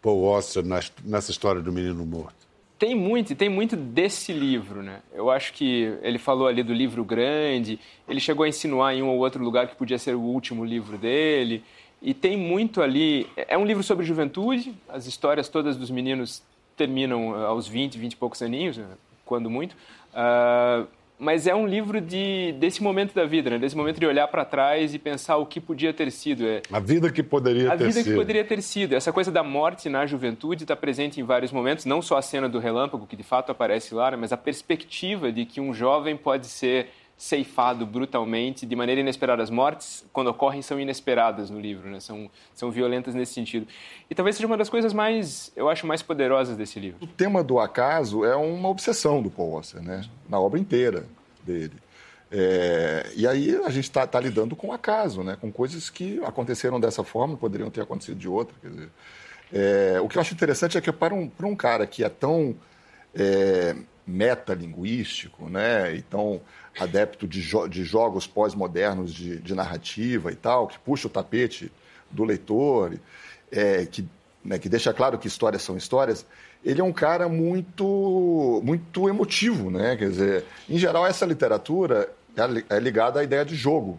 Paul 0.00 0.34
Auster 0.34 0.64
nessa 1.04 1.30
história 1.30 1.60
do 1.60 1.72
Menino 1.72 2.04
Morto? 2.06 2.40
Tem 2.78 2.94
muito, 2.94 3.34
tem 3.34 3.50
muito 3.50 3.76
desse 3.76 4.32
livro, 4.32 4.82
né? 4.82 5.00
Eu 5.12 5.30
acho 5.30 5.52
que 5.52 5.94
ele 6.02 6.18
falou 6.18 6.46
ali 6.46 6.62
do 6.62 6.72
livro 6.72 7.04
grande, 7.04 7.78
ele 8.08 8.20
chegou 8.20 8.44
a 8.44 8.48
insinuar 8.48 8.94
em 8.94 9.02
um 9.02 9.08
ou 9.08 9.18
outro 9.18 9.44
lugar 9.44 9.68
que 9.68 9.76
podia 9.76 9.98
ser 9.98 10.14
o 10.14 10.20
último 10.20 10.64
livro 10.64 10.96
dele, 10.96 11.62
e 12.00 12.14
tem 12.14 12.36
muito 12.36 12.80
ali. 12.80 13.26
É 13.36 13.58
um 13.58 13.66
livro 13.66 13.82
sobre 13.82 14.06
juventude, 14.06 14.74
as 14.88 15.06
histórias 15.06 15.48
todas 15.48 15.76
dos 15.76 15.90
meninos 15.90 16.42
terminam 16.74 17.34
aos 17.34 17.68
20, 17.68 17.98
20 17.98 18.12
e 18.12 18.16
poucos 18.16 18.40
aninhos, 18.40 18.78
né? 18.78 18.86
quando 19.26 19.50
muito. 19.50 19.76
Uh, 20.12 20.88
mas 21.20 21.46
é 21.46 21.54
um 21.54 21.66
livro 21.66 22.00
de, 22.00 22.52
desse 22.58 22.82
momento 22.82 23.14
da 23.14 23.26
vida, 23.26 23.50
né? 23.50 23.58
desse 23.58 23.76
momento 23.76 24.00
de 24.00 24.06
olhar 24.06 24.26
para 24.28 24.42
trás 24.42 24.94
e 24.94 24.98
pensar 24.98 25.36
o 25.36 25.44
que 25.44 25.60
podia 25.60 25.92
ter 25.92 26.10
sido. 26.10 26.46
É, 26.46 26.62
a 26.72 26.80
vida 26.80 27.12
que 27.12 27.22
poderia 27.22 27.70
a 27.70 27.76
ter 27.76 27.84
sido. 27.84 27.98
A 27.98 28.02
vida 28.02 28.10
que 28.10 28.16
poderia 28.16 28.44
ter 28.44 28.62
sido. 28.62 28.94
Essa 28.94 29.12
coisa 29.12 29.30
da 29.30 29.42
morte 29.42 29.90
na 29.90 30.06
juventude 30.06 30.64
está 30.64 30.74
presente 30.74 31.20
em 31.20 31.24
vários 31.24 31.52
momentos, 31.52 31.84
não 31.84 32.00
só 32.00 32.16
a 32.16 32.22
cena 32.22 32.48
do 32.48 32.58
relâmpago, 32.58 33.06
que 33.06 33.16
de 33.16 33.22
fato 33.22 33.52
aparece 33.52 33.94
lá, 33.94 34.10
né? 34.10 34.16
mas 34.16 34.32
a 34.32 34.36
perspectiva 34.36 35.30
de 35.30 35.44
que 35.44 35.60
um 35.60 35.74
jovem 35.74 36.16
pode 36.16 36.46
ser 36.46 36.88
ceifado 37.20 37.84
brutalmente 37.84 38.64
de 38.64 38.74
maneira 38.74 39.02
inesperada. 39.02 39.42
As 39.42 39.50
mortes, 39.50 40.06
quando 40.10 40.28
ocorrem, 40.28 40.62
são 40.62 40.80
inesperadas 40.80 41.50
no 41.50 41.60
livro, 41.60 41.90
né? 41.90 42.00
são, 42.00 42.30
são 42.54 42.70
violentas 42.70 43.14
nesse 43.14 43.34
sentido. 43.34 43.66
E 44.08 44.14
talvez 44.14 44.36
seja 44.36 44.46
uma 44.46 44.56
das 44.56 44.70
coisas 44.70 44.94
mais, 44.94 45.52
eu 45.54 45.68
acho, 45.68 45.86
mais 45.86 46.00
poderosas 46.00 46.56
desse 46.56 46.80
livro. 46.80 46.96
O 47.04 47.06
tema 47.06 47.44
do 47.44 47.58
acaso 47.58 48.24
é 48.24 48.34
uma 48.34 48.70
obsessão 48.70 49.22
do 49.22 49.30
Paul 49.30 49.56
Auster, 49.56 49.82
né? 49.82 50.02
na 50.26 50.40
obra 50.40 50.58
inteira 50.58 51.04
dele. 51.44 51.74
É, 52.32 53.12
e 53.14 53.26
aí 53.26 53.54
a 53.66 53.68
gente 53.68 53.84
está 53.84 54.06
tá 54.06 54.18
lidando 54.18 54.56
com 54.56 54.72
acaso, 54.72 55.22
né? 55.22 55.36
com 55.38 55.52
coisas 55.52 55.90
que 55.90 56.24
aconteceram 56.24 56.80
dessa 56.80 57.04
forma, 57.04 57.36
poderiam 57.36 57.68
ter 57.68 57.82
acontecido 57.82 58.18
de 58.18 58.28
outra. 58.28 58.56
Dizer, 58.64 58.88
é, 59.52 60.00
o 60.00 60.08
que 60.08 60.16
eu 60.16 60.22
acho 60.22 60.32
interessante 60.32 60.78
é 60.78 60.80
que 60.80 60.90
para 60.90 61.12
um, 61.12 61.28
para 61.28 61.46
um 61.46 61.54
cara 61.54 61.86
que 61.86 62.02
é 62.02 62.08
tão 62.08 62.56
é, 63.14 63.76
metalinguístico, 64.06 65.50
né? 65.50 65.94
então 65.94 66.40
adepto 66.78 67.26
de, 67.26 67.40
jo 67.40 67.66
de 67.66 67.84
jogos 67.84 68.26
pós-modernos 68.26 69.12
de, 69.12 69.38
de, 69.38 69.54
narrativa 69.54 70.30
e 70.30 70.36
tal, 70.36 70.66
que 70.66 70.78
puxa 70.78 71.08
o 71.08 71.10
tapete 71.10 71.70
do 72.10 72.24
leitor, 72.24 72.94
é, 73.50 73.86
que, 73.86 74.06
né, 74.44 74.58
que 74.58 74.68
deixa 74.68 74.92
claro 74.92 75.18
que 75.18 75.26
histórias 75.26 75.62
são 75.62 75.76
histórias, 75.76 76.24
ele 76.64 76.80
é 76.80 76.84
um 76.84 76.92
cara 76.92 77.28
muito, 77.28 78.60
muito 78.64 79.08
emotivo, 79.08 79.70
né? 79.70 79.96
Quer 79.96 80.10
dizer, 80.10 80.44
em 80.68 80.78
geral, 80.78 81.06
essa 81.06 81.24
literatura 81.24 82.10
é, 82.36 82.76
é 82.76 82.78
ligada 82.78 83.20
à 83.20 83.24
ideia 83.24 83.44
de 83.44 83.54
jogo. 83.54 83.98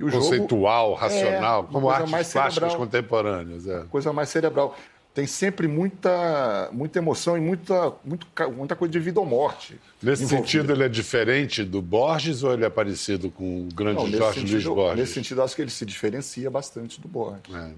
Conceitual, 0.00 0.90
jogo 0.90 1.00
racional, 1.00 1.66
é 1.68 1.72
como 1.72 1.88
artes 1.88 2.32
plásticas 2.32 2.74
contemporâneas. 2.74 3.68
É. 3.68 3.84
Coisa 3.84 4.12
mais 4.12 4.30
cerebral 4.30 4.76
tem 5.14 5.26
sempre 5.26 5.68
muita, 5.68 6.70
muita 6.72 6.98
emoção 6.98 7.36
e 7.36 7.40
muita, 7.40 7.92
muito, 8.04 8.26
muita 8.56 8.74
coisa 8.74 8.90
de 8.90 8.98
vida 8.98 9.20
ou 9.20 9.26
morte. 9.26 9.78
Nesse 10.02 10.24
envolvida. 10.24 10.48
sentido, 10.48 10.72
ele 10.72 10.84
é 10.84 10.88
diferente 10.88 11.64
do 11.64 11.82
Borges 11.82 12.42
ou 12.42 12.52
ele 12.52 12.64
é 12.64 12.70
parecido 12.70 13.30
com 13.30 13.66
o 13.66 13.68
grande 13.74 14.02
Não, 14.02 14.10
Jorge 14.10 14.40
sentido, 14.40 14.52
Luiz 14.52 14.64
Borges? 14.64 14.98
Nesse 14.98 15.12
sentido, 15.12 15.42
acho 15.42 15.54
que 15.54 15.62
ele 15.62 15.70
se 15.70 15.84
diferencia 15.84 16.50
bastante 16.50 17.00
do 17.00 17.08
Borges. 17.08 17.54
É. 17.54 17.70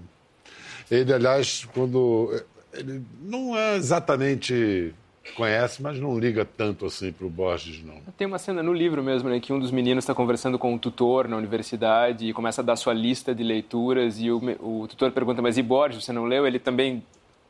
Ele, 0.89 1.13
aliás, 1.13 1.67
quando. 1.73 2.41
Ele 2.73 3.01
não 3.21 3.57
é 3.57 3.75
exatamente 3.75 4.93
conhece, 5.35 5.81
mas 5.81 5.99
não 5.99 6.19
liga 6.19 6.45
tanto 6.45 6.85
assim 6.85 7.11
para 7.11 7.25
o 7.25 7.29
Borges, 7.29 7.83
não. 7.83 7.95
Tem 8.15 8.27
uma 8.27 8.37
cena 8.37 8.61
no 8.61 8.71
livro 8.71 9.01
mesmo, 9.01 9.27
né, 9.27 9.39
que 9.39 9.51
um 9.51 9.59
dos 9.59 9.71
meninos 9.71 10.03
está 10.03 10.13
conversando 10.13 10.59
com 10.59 10.73
um 10.73 10.77
tutor 10.77 11.27
na 11.27 11.35
universidade 11.35 12.27
e 12.27 12.33
começa 12.33 12.61
a 12.61 12.63
dar 12.63 12.75
sua 12.75 12.93
lista 12.93 13.33
de 13.33 13.43
leituras 13.43 14.19
e 14.19 14.29
o, 14.29 14.37
o 14.59 14.87
tutor 14.87 15.11
pergunta, 15.11 15.41
mas 15.41 15.57
e 15.57 15.63
Borges, 15.63 16.03
você 16.03 16.13
não 16.13 16.25
leu? 16.25 16.45
Ele 16.45 16.59
também 16.59 17.03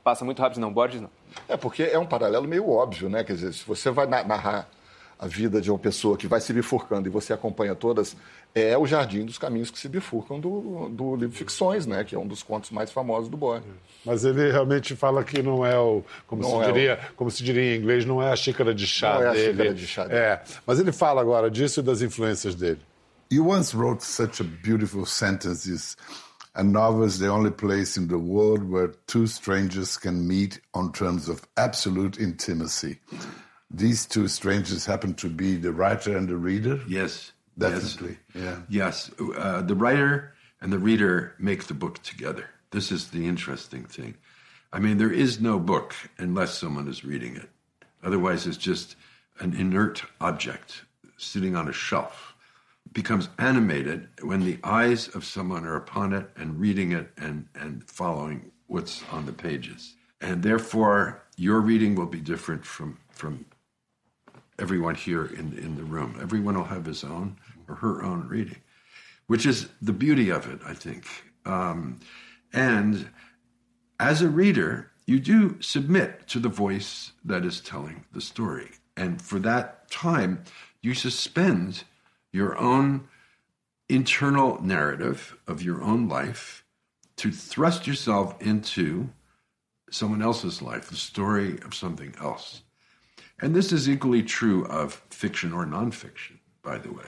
passa 0.06 0.24
muito 0.24 0.40
rápido, 0.40 0.62
não. 0.62 0.72
Borges 0.72 1.02
não. 1.02 1.10
É, 1.50 1.58
porque 1.58 1.82
é 1.82 1.98
um 1.98 2.06
paralelo 2.06 2.48
meio 2.48 2.70
óbvio, 2.70 3.10
né? 3.10 3.24
Quer 3.24 3.34
dizer, 3.34 3.54
se 3.54 3.66
você 3.66 3.90
vai 3.90 4.06
narrar 4.06 4.70
a 5.18 5.26
vida 5.26 5.60
de 5.60 5.72
uma 5.72 5.80
pessoa 5.80 6.16
que 6.16 6.28
vai 6.28 6.40
se 6.40 6.54
bifurcando 6.54 7.08
e 7.08 7.12
você 7.12 7.34
acompanha 7.34 7.74
todas, 7.74 8.16
é 8.54 8.78
o 8.78 8.86
Jardim 8.86 9.26
dos 9.26 9.40
Caminhos 9.40 9.72
que 9.72 9.80
se 9.80 9.90
bifurcam 9.90 10.40
do, 10.40 10.90
do 10.90 11.16
livro 11.16 11.36
Ficções, 11.36 11.88
né? 11.88 12.04
Que 12.04 12.14
é 12.14 12.20
um 12.20 12.28
dos 12.28 12.44
contos 12.44 12.70
mais 12.70 12.92
famosos 12.92 13.30
do 13.30 13.36
Borges. 13.36 13.68
Mas 14.06 14.24
ele 14.24 14.52
realmente 14.52 14.96
fala 14.96 15.24
que 15.24 15.42
não 15.42 15.66
é 15.66 15.78
o, 15.80 16.04
como 16.28 16.44
não 16.44 16.50
se 16.50 16.56
é 16.58 16.72
diria, 16.72 17.00
o... 17.12 17.16
como 17.16 17.32
se 17.32 17.44
diria 17.44 17.76
em 17.76 17.80
inglês, 17.80 18.06
não 18.06 18.22
é 18.22 18.32
a 18.32 18.36
xícara 18.36 18.76
de 18.76 18.86
chá 18.86 19.16
não 19.16 19.32
dele. 19.32 19.40
É 19.40 19.48
a 19.48 19.52
xícara 19.52 19.74
de 19.74 19.88
chá 19.88 20.04
dele. 20.04 20.20
É, 20.20 20.44
mas 20.68 20.80
ele 20.80 20.92
fala 20.92 21.20
agora 21.20 21.50
disso 21.50 21.80
e 21.80 21.84
das 21.84 22.04
influências 22.04 22.54
dele. 22.54 22.80
You 23.32 23.50
once 23.50 23.76
wrote 23.76 24.06
such 24.06 24.40
a 24.40 24.46
beautiful 24.46 25.04
sentences. 25.08 25.98
A 26.56 26.64
novel 26.64 27.04
is 27.04 27.20
the 27.20 27.28
only 27.28 27.52
place 27.52 27.98
in 27.98 28.08
the 28.08 28.18
world 28.18 28.70
where 28.70 28.88
two 29.08 29.28
strangers 29.28 29.98
can 29.98 30.26
meet 30.26 30.62
on 30.74 30.94
terms 30.94 31.28
of 31.28 31.46
absolute 31.58 32.18
intimacy. 32.18 33.00
These 33.70 34.06
two 34.06 34.30
strangers 34.30 34.86
happen 34.86 35.16
to 35.16 35.30
be 35.30 35.58
the 35.58 35.74
writer 35.74 36.16
and 36.16 36.30
the 36.30 36.38
reader? 36.38 36.80
Yes. 36.88 37.34
Definitely. 37.58 38.18
Yes. 38.34 38.44
Yeah. 38.44 38.60
Yes. 38.70 39.12
Uh, 39.38 39.62
the 39.64 39.76
writer 39.76 40.34
and 40.62 40.72
the 40.72 40.80
reader 40.80 41.36
make 41.40 41.66
the 41.66 41.74
book 41.74 42.02
together. 42.04 42.50
This 42.72 42.92
is 42.92 43.10
the 43.10 43.28
interesting 43.28 43.84
thing. 43.84 44.16
I 44.72 44.80
mean, 44.80 44.98
there 44.98 45.12
is 45.12 45.42
no 45.42 45.60
book 45.60 45.94
unless 46.18 46.58
someone 46.58 46.88
is 46.88 47.04
reading 47.04 47.36
it. 47.36 47.50
Otherwise, 48.04 48.48
it's 48.48 48.58
just 48.58 48.96
an 49.40 49.54
inert 49.54 50.04
object 50.22 50.84
sitting 51.18 51.56
on 51.56 51.68
a 51.68 51.74
shelf 51.74 52.35
becomes 52.96 53.28
animated 53.38 54.08
when 54.22 54.46
the 54.46 54.58
eyes 54.64 55.10
of 55.10 55.26
someone 55.26 55.66
are 55.66 55.76
upon 55.76 56.14
it 56.14 56.26
and 56.38 56.58
reading 56.60 56.94
it 56.94 57.12
and, 57.18 57.46
and 57.54 57.84
following 57.84 58.50
what's 58.68 59.04
on 59.12 59.26
the 59.26 59.34
pages. 59.34 59.96
And 60.22 60.42
therefore, 60.42 61.22
your 61.36 61.60
reading 61.60 61.96
will 61.96 62.06
be 62.06 62.22
different 62.22 62.66
from, 62.66 62.98
from 63.10 63.46
everyone 64.58 64.96
here 64.96 65.26
in, 65.26 65.58
in 65.58 65.76
the 65.76 65.84
room. 65.84 66.18
Everyone 66.22 66.56
will 66.56 66.64
have 66.64 66.86
his 66.86 67.04
own 67.04 67.36
or 67.68 67.76
her 67.76 68.02
own 68.02 68.30
reading, 68.30 68.62
which 69.28 69.46
is 69.46 69.68
the 69.82 69.94
beauty 69.94 70.30
of 70.30 70.50
it, 70.50 70.62
I 70.66 70.74
think. 70.74 71.06
Um, 71.46 72.00
and 72.54 73.10
as 74.00 74.22
a 74.22 74.30
reader, 74.30 74.92
you 75.06 75.20
do 75.20 75.62
submit 75.62 76.30
to 76.30 76.40
the 76.40 76.50
voice 76.50 77.12
that 77.26 77.44
is 77.44 77.60
telling 77.60 78.06
the 78.14 78.22
story. 78.22 78.72
And 78.96 79.22
for 79.22 79.38
that 79.40 79.92
time, 79.92 80.46
you 80.82 80.94
suspend 80.94 81.84
your 82.36 82.58
own 82.58 83.08
internal 83.88 84.62
narrative 84.62 85.38
of 85.48 85.62
your 85.62 85.82
own 85.82 86.10
life 86.10 86.66
to 87.18 87.32
thrust 87.32 87.88
yourself 87.88 88.40
into 88.42 89.10
someone 89.90 90.22
else's 90.22 90.62
life, 90.62 90.90
the 90.90 90.96
story 90.96 91.60
of 91.64 91.74
something 91.74 92.14
else. 92.20 92.62
And 93.40 93.56
this 93.56 93.72
is 93.72 93.90
equally 93.90 94.24
true 94.24 94.66
of 94.66 95.02
fiction 95.10 95.54
or 95.54 95.66
nonfiction, 95.66 96.40
by 96.62 96.78
the 96.78 96.92
way. 96.92 97.06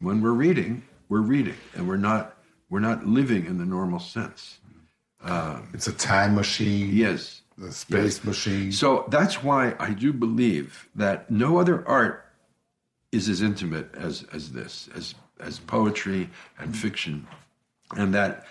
When 0.00 0.20
we're 0.20 0.32
reading, 0.32 0.82
we're 1.08 1.20
reading, 1.20 1.56
and 1.74 1.88
we're 1.88 1.96
not 1.96 2.36
we're 2.68 2.80
not 2.80 3.06
living 3.06 3.46
in 3.46 3.58
the 3.58 3.66
normal 3.66 3.98
sense. 3.98 4.58
Um, 5.22 5.68
it's 5.74 5.88
a 5.88 5.92
time 5.92 6.34
machine. 6.36 6.90
Yes. 6.92 7.42
A 7.62 7.72
space 7.72 8.18
yes. 8.18 8.24
machine. 8.24 8.72
So 8.72 9.04
that's 9.08 9.42
why 9.42 9.74
I 9.78 9.90
do 9.90 10.12
believe 10.12 10.88
that 10.94 11.30
no 11.30 11.58
other 11.58 11.86
art 11.86 12.29
is 13.12 13.28
as 13.28 13.42
intimate 13.42 13.94
as 13.94 14.24
as 14.32 14.52
this, 14.52 14.88
as 14.94 15.14
as 15.40 15.58
poetry 15.58 16.30
and 16.58 16.76
fiction, 16.76 17.26
and 17.96 18.14
that 18.14 18.46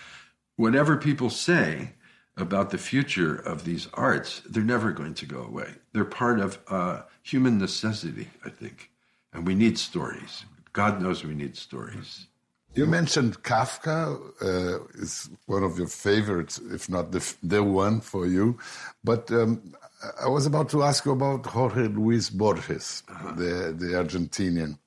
whatever 0.56 0.98
people 0.98 1.30
say 1.30 1.94
about 2.36 2.70
the 2.70 2.78
future 2.78 3.36
of 3.36 3.66
these 3.66 3.88
arts, 3.94 4.42
they're 4.50 4.64
never 4.64 4.92
going 4.92 5.14
to 5.14 5.26
go 5.26 5.42
away. 5.42 5.70
They're 5.94 6.06
part 6.06 6.40
of 6.40 6.58
uh, 6.68 7.02
human 7.22 7.58
necessity, 7.58 8.30
I 8.46 8.50
think, 8.50 8.92
and 9.34 9.46
we 9.46 9.56
need 9.56 9.78
stories. 9.78 10.46
God 10.72 11.02
knows 11.02 11.24
we 11.24 11.34
need 11.34 11.58
stories. 11.58 12.28
You 12.76 12.86
mentioned 12.86 13.42
Kafka 13.44 14.20
uh, 14.42 14.84
is 15.02 15.30
one 15.48 15.64
of 15.64 15.78
your 15.78 15.88
favorites, 15.88 16.62
if 16.72 16.88
not 16.90 17.12
the, 17.12 17.36
the 17.42 17.64
one 17.64 18.00
for 18.00 18.28
you. 18.28 18.58
But 19.04 19.32
um, 19.32 19.74
I 20.22 20.28
was 20.28 20.46
about 20.46 20.70
to 20.70 20.84
ask 20.84 21.06
you 21.06 21.12
about 21.12 21.46
Jorge 21.46 21.88
Luis 21.88 22.30
Borges, 22.30 23.04
uh-huh. 23.10 23.32
the, 23.32 23.76
the 23.78 23.88
Argentinian. 23.94 24.78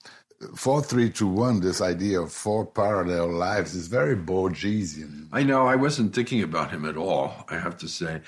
4321, 0.56 1.60
this 1.60 1.80
idea 1.80 2.20
of 2.20 2.32
four 2.32 2.66
parallel 2.66 3.28
lives, 3.28 3.74
is 3.74 3.86
very 3.86 4.16
Borgesian. 4.16 5.28
I 5.32 5.42
know. 5.44 5.66
I 5.66 5.76
wasn't 5.76 6.14
thinking 6.14 6.42
about 6.42 6.70
him 6.70 6.84
at 6.84 6.96
all, 6.96 7.44
I 7.48 7.58
have 7.58 7.76
to 7.78 7.88
say. 7.88 8.22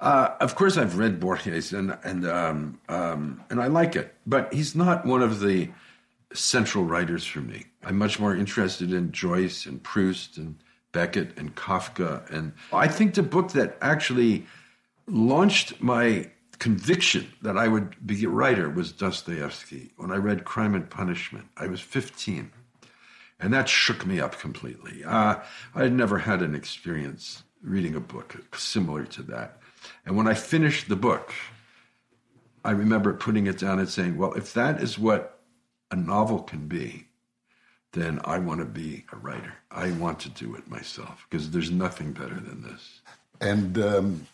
Uh, 0.00 0.34
of 0.40 0.54
course, 0.54 0.76
I've 0.76 0.98
read 0.98 1.20
Borges 1.20 1.72
and 1.72 1.96
and 2.04 2.26
um, 2.26 2.78
um, 2.88 3.42
and 3.48 3.60
I 3.62 3.68
like 3.68 3.96
it, 3.96 4.14
but 4.26 4.52
he's 4.52 4.74
not 4.74 5.06
one 5.06 5.22
of 5.22 5.40
the 5.40 5.70
central 6.34 6.84
writers 6.84 7.24
for 7.24 7.40
me. 7.40 7.64
I'm 7.82 7.96
much 7.96 8.18
more 8.18 8.34
interested 8.34 8.92
in 8.92 9.12
Joyce 9.12 9.66
and 9.66 9.82
Proust 9.82 10.36
and 10.36 10.56
Beckett 10.92 11.38
and 11.38 11.54
Kafka, 11.54 12.30
and 12.30 12.52
I 12.72 12.88
think 12.88 13.14
the 13.14 13.22
book 13.22 13.52
that 13.52 13.76
actually 13.80 14.46
launched 15.06 15.80
my 15.80 16.30
conviction 16.58 17.32
that 17.42 17.56
I 17.56 17.68
would 17.68 18.06
be 18.06 18.24
a 18.24 18.28
writer 18.28 18.70
was 18.70 18.92
Dostoevsky. 18.92 19.92
When 19.96 20.10
I 20.10 20.16
read 20.16 20.44
Crime 20.44 20.74
and 20.74 20.88
Punishment, 20.88 21.46
I 21.56 21.66
was 21.66 21.80
15. 21.80 22.50
And 23.40 23.52
that 23.52 23.68
shook 23.68 24.06
me 24.06 24.20
up 24.20 24.38
completely. 24.38 25.04
Uh, 25.04 25.36
I 25.74 25.82
had 25.82 25.92
never 25.92 26.18
had 26.18 26.42
an 26.42 26.54
experience 26.54 27.42
reading 27.62 27.94
a 27.94 28.00
book 28.00 28.56
similar 28.56 29.04
to 29.06 29.22
that. 29.24 29.58
And 30.06 30.16
when 30.16 30.28
I 30.28 30.34
finished 30.34 30.88
the 30.88 30.96
book, 30.96 31.34
I 32.64 32.70
remember 32.70 33.12
putting 33.12 33.46
it 33.46 33.58
down 33.58 33.78
and 33.78 33.88
saying, 33.88 34.16
well, 34.16 34.32
if 34.34 34.54
that 34.54 34.82
is 34.82 34.98
what 34.98 35.33
a 35.94 35.96
novel 35.96 36.40
can 36.42 36.66
be, 36.66 37.06
then 37.92 38.20
I 38.24 38.38
want 38.38 38.58
to 38.58 38.66
be 38.66 39.04
a 39.12 39.16
writer. 39.16 39.54
I 39.70 39.92
want 39.92 40.18
to 40.20 40.28
do 40.28 40.56
it 40.56 40.68
myself 40.68 41.24
because 41.30 41.52
there's 41.52 41.70
nothing 41.70 42.12
better 42.12 42.34
than 42.34 42.62
this. 42.62 43.00
And 43.40 43.78
um, 43.78 44.26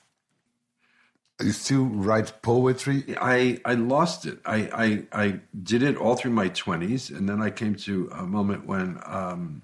you 1.39 1.53
still 1.53 1.85
write 1.85 2.41
poetry? 2.41 3.05
I, 3.21 3.61
I 3.67 3.75
lost 3.75 4.25
it. 4.25 4.39
I, 4.47 5.07
I, 5.13 5.25
I 5.25 5.41
did 5.63 5.83
it 5.83 5.97
all 5.99 6.17
through 6.17 6.33
my 6.33 6.49
20s, 6.49 7.15
and 7.15 7.29
then 7.29 7.43
I 7.43 7.51
came 7.51 7.75
to 7.75 8.11
a 8.15 8.25
moment 8.25 8.67
when 8.67 8.99
um, 9.05 9.61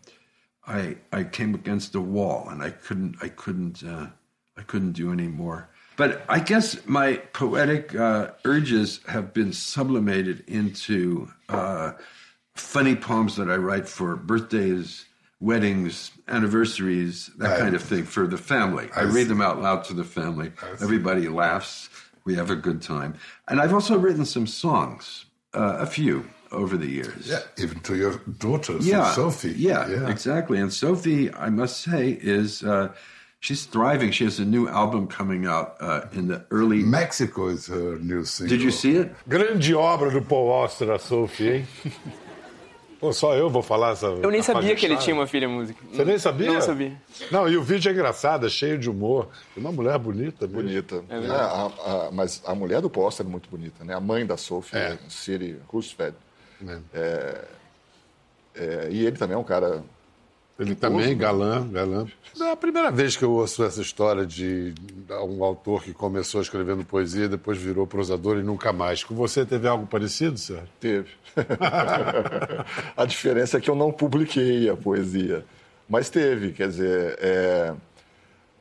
I, 0.67 0.97
I 1.11 1.25
came 1.25 1.55
against 1.55 1.95
a 1.95 2.01
wall, 2.01 2.49
and 2.51 2.63
I 2.63 2.71
couldn't 2.71 3.17
I 3.23 3.29
couldn't 3.29 3.83
uh, 3.83 4.09
I 4.59 4.63
couldn't 4.63 4.93
do 4.93 5.13
any 5.13 5.29
more. 5.29 5.71
But 5.97 6.23
I 6.29 6.41
guess 6.41 6.87
my 6.87 7.17
poetic 7.33 7.95
uh, 7.95 8.33
urges 8.45 9.01
have 9.09 9.33
been 9.33 9.53
sublimated 9.53 10.45
into 10.47 11.31
uh, 11.49 11.93
funny 12.55 12.95
poems 12.95 13.37
that 13.37 13.51
I 13.51 13.57
write 13.57 13.89
for 13.89 14.15
birthdays, 14.17 15.07
weddings, 15.41 16.11
anniversaries, 16.29 17.31
that 17.39 17.57
I, 17.57 17.61
kind 17.61 17.75
of 17.75 17.83
thing 17.83 18.05
for 18.05 18.27
the 18.27 18.37
family. 18.37 18.89
I, 18.95 19.01
I 19.01 19.05
read 19.05 19.29
them 19.29 19.41
out 19.41 19.63
loud 19.63 19.85
to 19.85 19.95
the 19.95 20.05
family. 20.05 20.53
Everybody 20.83 21.29
laughs. 21.29 21.89
We 22.25 22.35
have 22.35 22.51
a 22.51 22.57
good 22.57 22.83
time. 22.83 23.15
And 23.49 23.61
I've 23.61 23.73
also 23.73 23.99
written 23.99 24.27
some 24.27 24.47
songs, 24.47 25.27
uh, 25.55 25.77
a 25.79 25.87
few 25.87 26.27
over 26.53 26.77
the 26.77 26.89
years. 26.89 27.29
Yeah, 27.29 27.41
even 27.57 27.81
to 27.81 27.97
your 27.97 28.19
daughters, 28.39 28.87
yeah, 28.87 29.13
Sophie. 29.13 29.55
Yeah, 29.57 29.89
yeah, 29.89 30.11
exactly. 30.11 30.59
And 30.59 30.73
Sophie, 30.73 31.33
I 31.33 31.49
must 31.49 31.81
say, 31.81 32.19
is. 32.21 32.63
Uh, 32.63 32.93
she's 33.47 33.67
thriving. 33.67 34.11
She 34.11 34.25
has 34.25 34.39
a 34.39 34.45
new 34.45 34.69
album 34.69 35.07
coming 35.07 35.47
out 35.47 35.77
uh, 35.81 36.07
in 36.13 36.29
the 36.29 36.45
early. 36.51 36.83
Mexico 36.83 37.49
is 37.49 37.67
her 37.69 37.99
new 37.99 38.25
single. 38.25 38.57
Did 38.57 38.63
you 38.63 38.73
see 38.73 38.97
it? 38.97 39.15
Grande 39.29 39.75
obra 39.75 40.11
do 40.11 40.21
Paul 40.23 40.51
Auster, 40.51 40.93
a 40.93 40.99
Sophie, 40.99 41.49
hein? 41.49 41.67
Pô, 42.99 43.13
só 43.13 43.35
eu 43.37 43.51
vou 43.51 43.63
falar 43.63 43.93
essa. 43.93 44.07
Eu 44.07 44.31
nem 44.31 44.43
sabia 44.43 44.75
que 44.75 44.87
ele 44.87 44.97
tinha 44.97 45.15
uma 45.15 45.27
filha 45.27 45.47
música. 45.47 45.79
Você 45.93 46.03
nem 46.03 46.19
sabia? 46.19 46.51
Não 46.51 46.61
sabia. 46.63 46.93
Não, 47.31 47.47
e 47.47 47.55
o 47.55 47.63
vídeo 47.63 47.91
é 47.91 47.93
engraçado, 47.93 48.47
é 48.47 48.49
cheio 48.49 48.79
de 48.79 48.89
humor. 48.89 49.29
Uma 49.55 49.71
mulher 49.71 49.99
bonita 49.99 50.47
mesmo. 50.47 50.63
Bonita. 50.63 51.05
É 51.11 51.19
é, 51.19 51.31
a, 51.31 51.67
a, 51.67 52.11
mas 52.11 52.43
a 52.47 52.55
mulher 52.55 52.81
do 52.81 52.89
Póster 52.89 53.27
é 53.27 53.29
muito 53.29 53.51
bonita, 53.51 53.85
né? 53.85 53.95
A 53.95 54.01
mãe 54.01 54.25
da 54.25 54.39
Sophie, 54.39 54.79
é. 54.79 54.99
Siri 55.11 55.61
Roosevelt. 55.69 56.15
É. 56.67 56.79
é. 56.95 57.45
É, 58.59 58.89
e 58.91 59.07
ele 59.07 59.17
também 59.19 59.35
é 59.35 59.39
um 59.39 59.45
cara. 59.45 59.85
Ele 60.59 60.75
também, 60.75 61.09
né? 61.09 61.15
galã, 61.15 61.69
galã. 61.69 62.07
É 62.41 62.51
a 62.51 62.57
primeira 62.57 62.91
vez 62.91 63.15
que 63.15 63.23
eu 63.23 63.33
ouço 63.33 63.63
essa 63.63 63.81
história 63.81 64.25
de 64.25 64.75
um 65.11 65.45
autor 65.45 65.83
que 65.83 65.93
começou 65.93 66.41
escrevendo 66.41 66.85
poesia, 66.85 67.29
depois 67.29 67.59
virou 67.59 67.87
prosador 67.87 68.39
e 68.39 68.43
nunca 68.43 68.73
mais. 68.73 69.05
Com 69.05 69.15
você 69.15 69.45
teve 69.45 69.69
algo 69.69 69.87
parecido, 69.87 70.39
Sérgio? 70.39 70.69
Teve. 70.81 71.11
a 72.97 73.05
diferença 73.05 73.59
é 73.59 73.61
que 73.61 73.69
eu 73.69 73.75
não 73.75 73.93
publiquei 73.93 74.69
a 74.69 74.77
poesia, 74.77 75.45
mas 75.87 76.09
teve. 76.09 76.53
Quer 76.53 76.69
dizer, 76.69 77.19
é... 77.21 77.75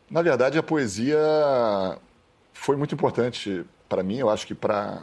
na 0.10 0.22
verdade, 0.22 0.58
a 0.58 0.64
poesia 0.64 1.18
foi 2.54 2.76
muito 2.76 2.94
importante 2.94 3.64
para 3.88 4.04
mim. 4.04 4.18
Eu 4.18 4.30
acho 4.30 4.46
que 4.46 4.54
para 4.54 5.02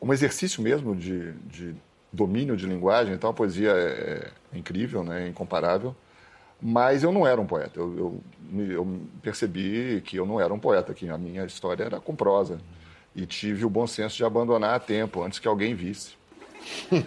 um 0.00 0.12
exercício 0.12 0.62
mesmo 0.62 0.94
de, 0.94 1.32
de 1.32 1.74
domínio 2.12 2.56
de 2.56 2.66
linguagem. 2.66 3.14
Então, 3.14 3.30
a 3.30 3.34
poesia 3.34 3.70
é, 3.70 4.30
é 4.52 4.58
incrível, 4.58 5.02
né? 5.02 5.24
É 5.24 5.28
incomparável. 5.28 5.94
Mas 6.60 7.02
eu 7.02 7.12
não 7.12 7.26
era 7.26 7.40
um 7.40 7.46
poeta. 7.46 7.78
Eu, 7.78 8.20
eu, 8.52 8.70
eu, 8.70 9.00
percebi 9.22 10.02
que 10.04 10.16
eu 10.16 10.26
não 10.26 10.40
era 10.40 10.52
um 10.52 10.58
poeta, 10.58 10.92
que 10.92 11.08
a 11.08 11.16
minha 11.16 11.44
história 11.44 11.84
era 11.84 12.00
com 12.00 12.14
prosa. 12.14 12.58
E 13.14 13.26
tive 13.26 13.64
o 13.64 13.70
bom 13.70 13.86
senso 13.86 14.16
de 14.16 14.24
abandonar 14.24 14.74
a 14.74 14.78
tempo, 14.78 15.22
antes 15.22 15.38
que 15.38 15.48
alguém 15.48 15.74
visse. 15.74 16.14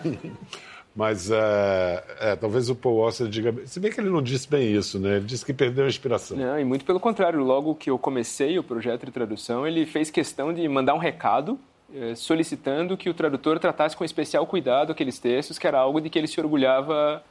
Mas 0.96 1.32
é, 1.32 2.04
é, 2.20 2.36
talvez 2.36 2.70
o 2.70 2.76
Paul 2.76 3.04
Auster 3.04 3.28
diga. 3.28 3.54
Se 3.66 3.80
bem 3.80 3.92
que 3.92 4.00
ele 4.00 4.10
não 4.10 4.22
disse 4.22 4.48
bem 4.48 4.72
isso, 4.76 5.00
né? 5.00 5.18
Ele 5.18 5.26
disse 5.26 5.44
que 5.44 5.54
perdeu 5.54 5.86
a 5.86 5.88
inspiração. 5.88 6.38
Não, 6.38 6.60
e 6.60 6.64
muito 6.64 6.86
pelo 6.86 7.00
contrário. 7.00 7.44
Logo 7.44 7.74
que 7.74 7.90
eu 7.90 7.98
comecei 7.98 8.60
o 8.60 8.64
projeto 8.64 9.06
de 9.06 9.12
tradução, 9.12 9.66
ele 9.66 9.88
fez 9.88 10.12
questão 10.12 10.54
de 10.54 10.68
mandar 10.68 10.94
um 10.94 11.00
recado 11.00 11.60
eh, 11.96 12.14
solicitando 12.16 12.96
que 12.96 13.10
o 13.10 13.14
tradutor 13.14 13.60
tratasse 13.60 13.98
com 13.98 14.06
especial 14.06 14.46
cuidado 14.46 14.92
aqueles 14.92 15.18
textos, 15.18 15.58
que 15.58 15.66
era 15.66 15.80
algo 15.80 16.00
de 16.00 16.12
que 16.12 16.20
ele 16.20 16.28
se 16.28 16.40
orgulhava 16.40 17.24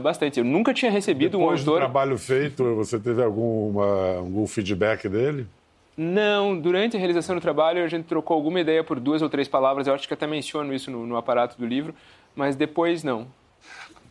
bastante. 0.00 0.38
Eu 0.38 0.44
nunca 0.44 0.72
tinha 0.72 0.90
recebido 0.90 1.38
Depois 1.38 1.60
um 1.60 1.70
autor... 1.70 1.80
do 1.80 1.84
trabalho 1.84 2.18
feito, 2.18 2.74
você 2.74 2.98
teve 2.98 3.22
alguma, 3.22 4.16
algum 4.16 4.46
feedback 4.46 5.08
dele? 5.08 5.46
Não, 5.96 6.58
durante 6.58 6.96
a 6.96 6.98
realização 6.98 7.34
do 7.34 7.40
trabalho 7.40 7.84
a 7.84 7.88
gente 7.88 8.06
trocou 8.06 8.34
alguma 8.34 8.60
ideia 8.60 8.82
por 8.82 8.98
duas 8.98 9.20
ou 9.20 9.28
três 9.28 9.46
palavras, 9.46 9.86
eu 9.86 9.94
acho 9.94 10.08
que 10.08 10.14
até 10.14 10.26
menciono 10.26 10.72
isso 10.72 10.90
no, 10.90 11.06
no 11.06 11.16
aparato 11.16 11.58
do 11.58 11.66
livro, 11.66 11.94
mas 12.34 12.56
depois 12.56 13.04
não. 13.04 13.26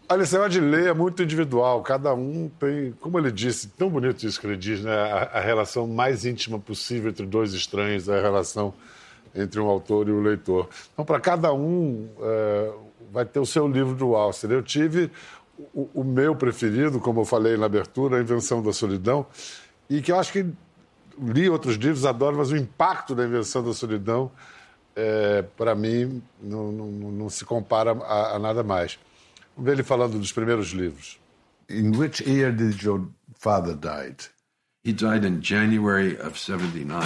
Olha, 0.08 0.24
esse 0.24 0.34
negócio 0.34 0.52
de 0.52 0.60
ler 0.60 0.88
é 0.90 0.94
muito 0.94 1.24
individual, 1.24 1.82
cada 1.82 2.14
um 2.14 2.52
tem, 2.60 2.94
como 3.00 3.18
ele 3.18 3.32
disse, 3.32 3.70
tão 3.70 3.90
bonito 3.90 4.24
isso 4.26 4.40
que 4.40 4.46
ele 4.46 4.58
diz, 4.58 4.82
né? 4.82 4.94
A, 4.94 5.38
a 5.38 5.40
relação 5.40 5.88
mais 5.88 6.26
íntima 6.26 6.60
possível 6.60 7.10
entre 7.10 7.26
dois 7.26 7.54
estranhos 7.54 8.08
é 8.10 8.20
a 8.20 8.22
relação 8.22 8.74
entre 9.34 9.60
um 9.60 9.68
autor 9.68 10.08
e 10.10 10.12
o 10.12 10.20
um 10.20 10.22
leitor. 10.22 10.68
Então, 10.94 11.06
para 11.06 11.20
cada 11.20 11.54
um, 11.54 12.10
é, 12.22 12.72
vai 13.12 13.26
ter 13.26 13.40
o 13.40 13.46
seu 13.46 13.68
livro 13.68 13.96
do 13.96 14.16
Auster. 14.16 14.52
Eu 14.52 14.62
tive 14.62 15.10
o, 15.74 15.90
o, 15.94 16.04
meu 16.04 16.36
preferido, 16.36 17.00
como 17.00 17.22
eu 17.22 17.26
falei 17.26 17.58
na 17.58 17.66
abertura, 17.66 18.18
A 18.18 18.22
Invenção 18.22 18.62
da 18.62 18.74
Solidão, 18.74 19.26
e 19.90 20.02
que 20.02 20.12
eu 20.12 20.20
acho 20.20 20.32
que 20.32 20.46
li 21.20 21.50
outros 21.50 21.76
livros, 21.76 22.06
adoro, 22.06 22.38
mas 22.38 22.52
o 22.52 22.58
impacto 22.58 23.14
da 23.14 23.26
Invenção 23.26 23.64
da 23.64 23.74
Solidão, 23.74 24.32
é, 24.96 25.42
para 25.58 25.76
mim, 25.76 26.22
não, 26.42 26.72
não, 26.72 26.88
não, 26.88 27.30
se 27.30 27.46
compara 27.46 27.92
a, 27.92 28.36
a 28.36 28.40
nada 28.40 28.64
mais. 28.64 29.00
Vamos 29.56 29.70
ver 29.70 29.74
ele 29.74 29.84
falando 29.84 30.18
dos 30.18 30.32
primeiros 30.32 30.70
livros. 30.70 31.20
In 31.70 31.96
which 31.96 32.24
year 32.28 32.52
did 32.52 32.82
your 32.82 33.08
father 33.40 33.76
die? 33.76 34.16
He 34.84 34.94
died 34.94 35.26
in 35.26 35.42
January 35.42 36.18
of 36.20 36.38
79. 36.38 37.04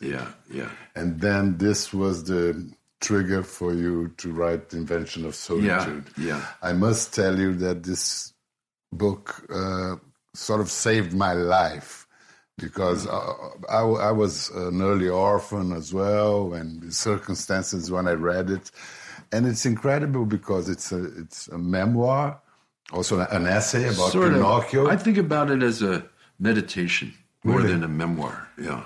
Yeah, 0.00 0.26
yeah. 0.50 0.70
And 0.94 1.20
then 1.20 1.56
this 1.58 1.92
was 1.92 2.24
the 2.24 2.73
trigger 3.00 3.42
for 3.42 3.72
you 3.72 4.08
to 4.16 4.32
write 4.32 4.70
The 4.70 4.78
Invention 4.78 5.24
of 5.24 5.34
Solitude. 5.34 6.04
Yeah, 6.16 6.26
yeah. 6.26 6.46
I 6.62 6.72
must 6.72 7.14
tell 7.14 7.38
you 7.38 7.54
that 7.56 7.82
this 7.82 8.32
book 8.92 9.46
uh, 9.52 9.96
sort 10.34 10.60
of 10.60 10.70
saved 10.70 11.12
my 11.12 11.32
life 11.32 12.06
because 12.58 13.06
uh, 13.06 13.32
I, 13.68 13.80
I, 13.80 14.10
was 14.12 14.48
an 14.50 14.80
early 14.80 15.08
orphan 15.08 15.72
as 15.72 15.92
well, 15.92 16.54
and 16.54 16.80
the 16.82 16.92
circumstances 16.92 17.90
when 17.90 18.06
I 18.06 18.12
read 18.12 18.48
it. 18.48 18.70
And 19.32 19.46
it's 19.46 19.66
incredible 19.66 20.24
because 20.24 20.68
it's 20.68 20.92
a, 20.92 21.04
it's 21.20 21.48
a 21.48 21.58
memoir, 21.58 22.40
also 22.92 23.20
an 23.20 23.46
essay 23.46 23.84
about 23.88 24.12
sort 24.12 24.32
Pinocchio. 24.32 24.86
Of, 24.86 24.92
I 24.92 24.96
think 24.96 25.18
about 25.18 25.50
it 25.50 25.62
as 25.62 25.82
a 25.82 26.08
meditation 26.38 27.12
more 27.42 27.58
really? 27.58 27.72
than 27.72 27.82
a 27.82 27.88
memoir. 27.88 28.48
Yeah 28.56 28.84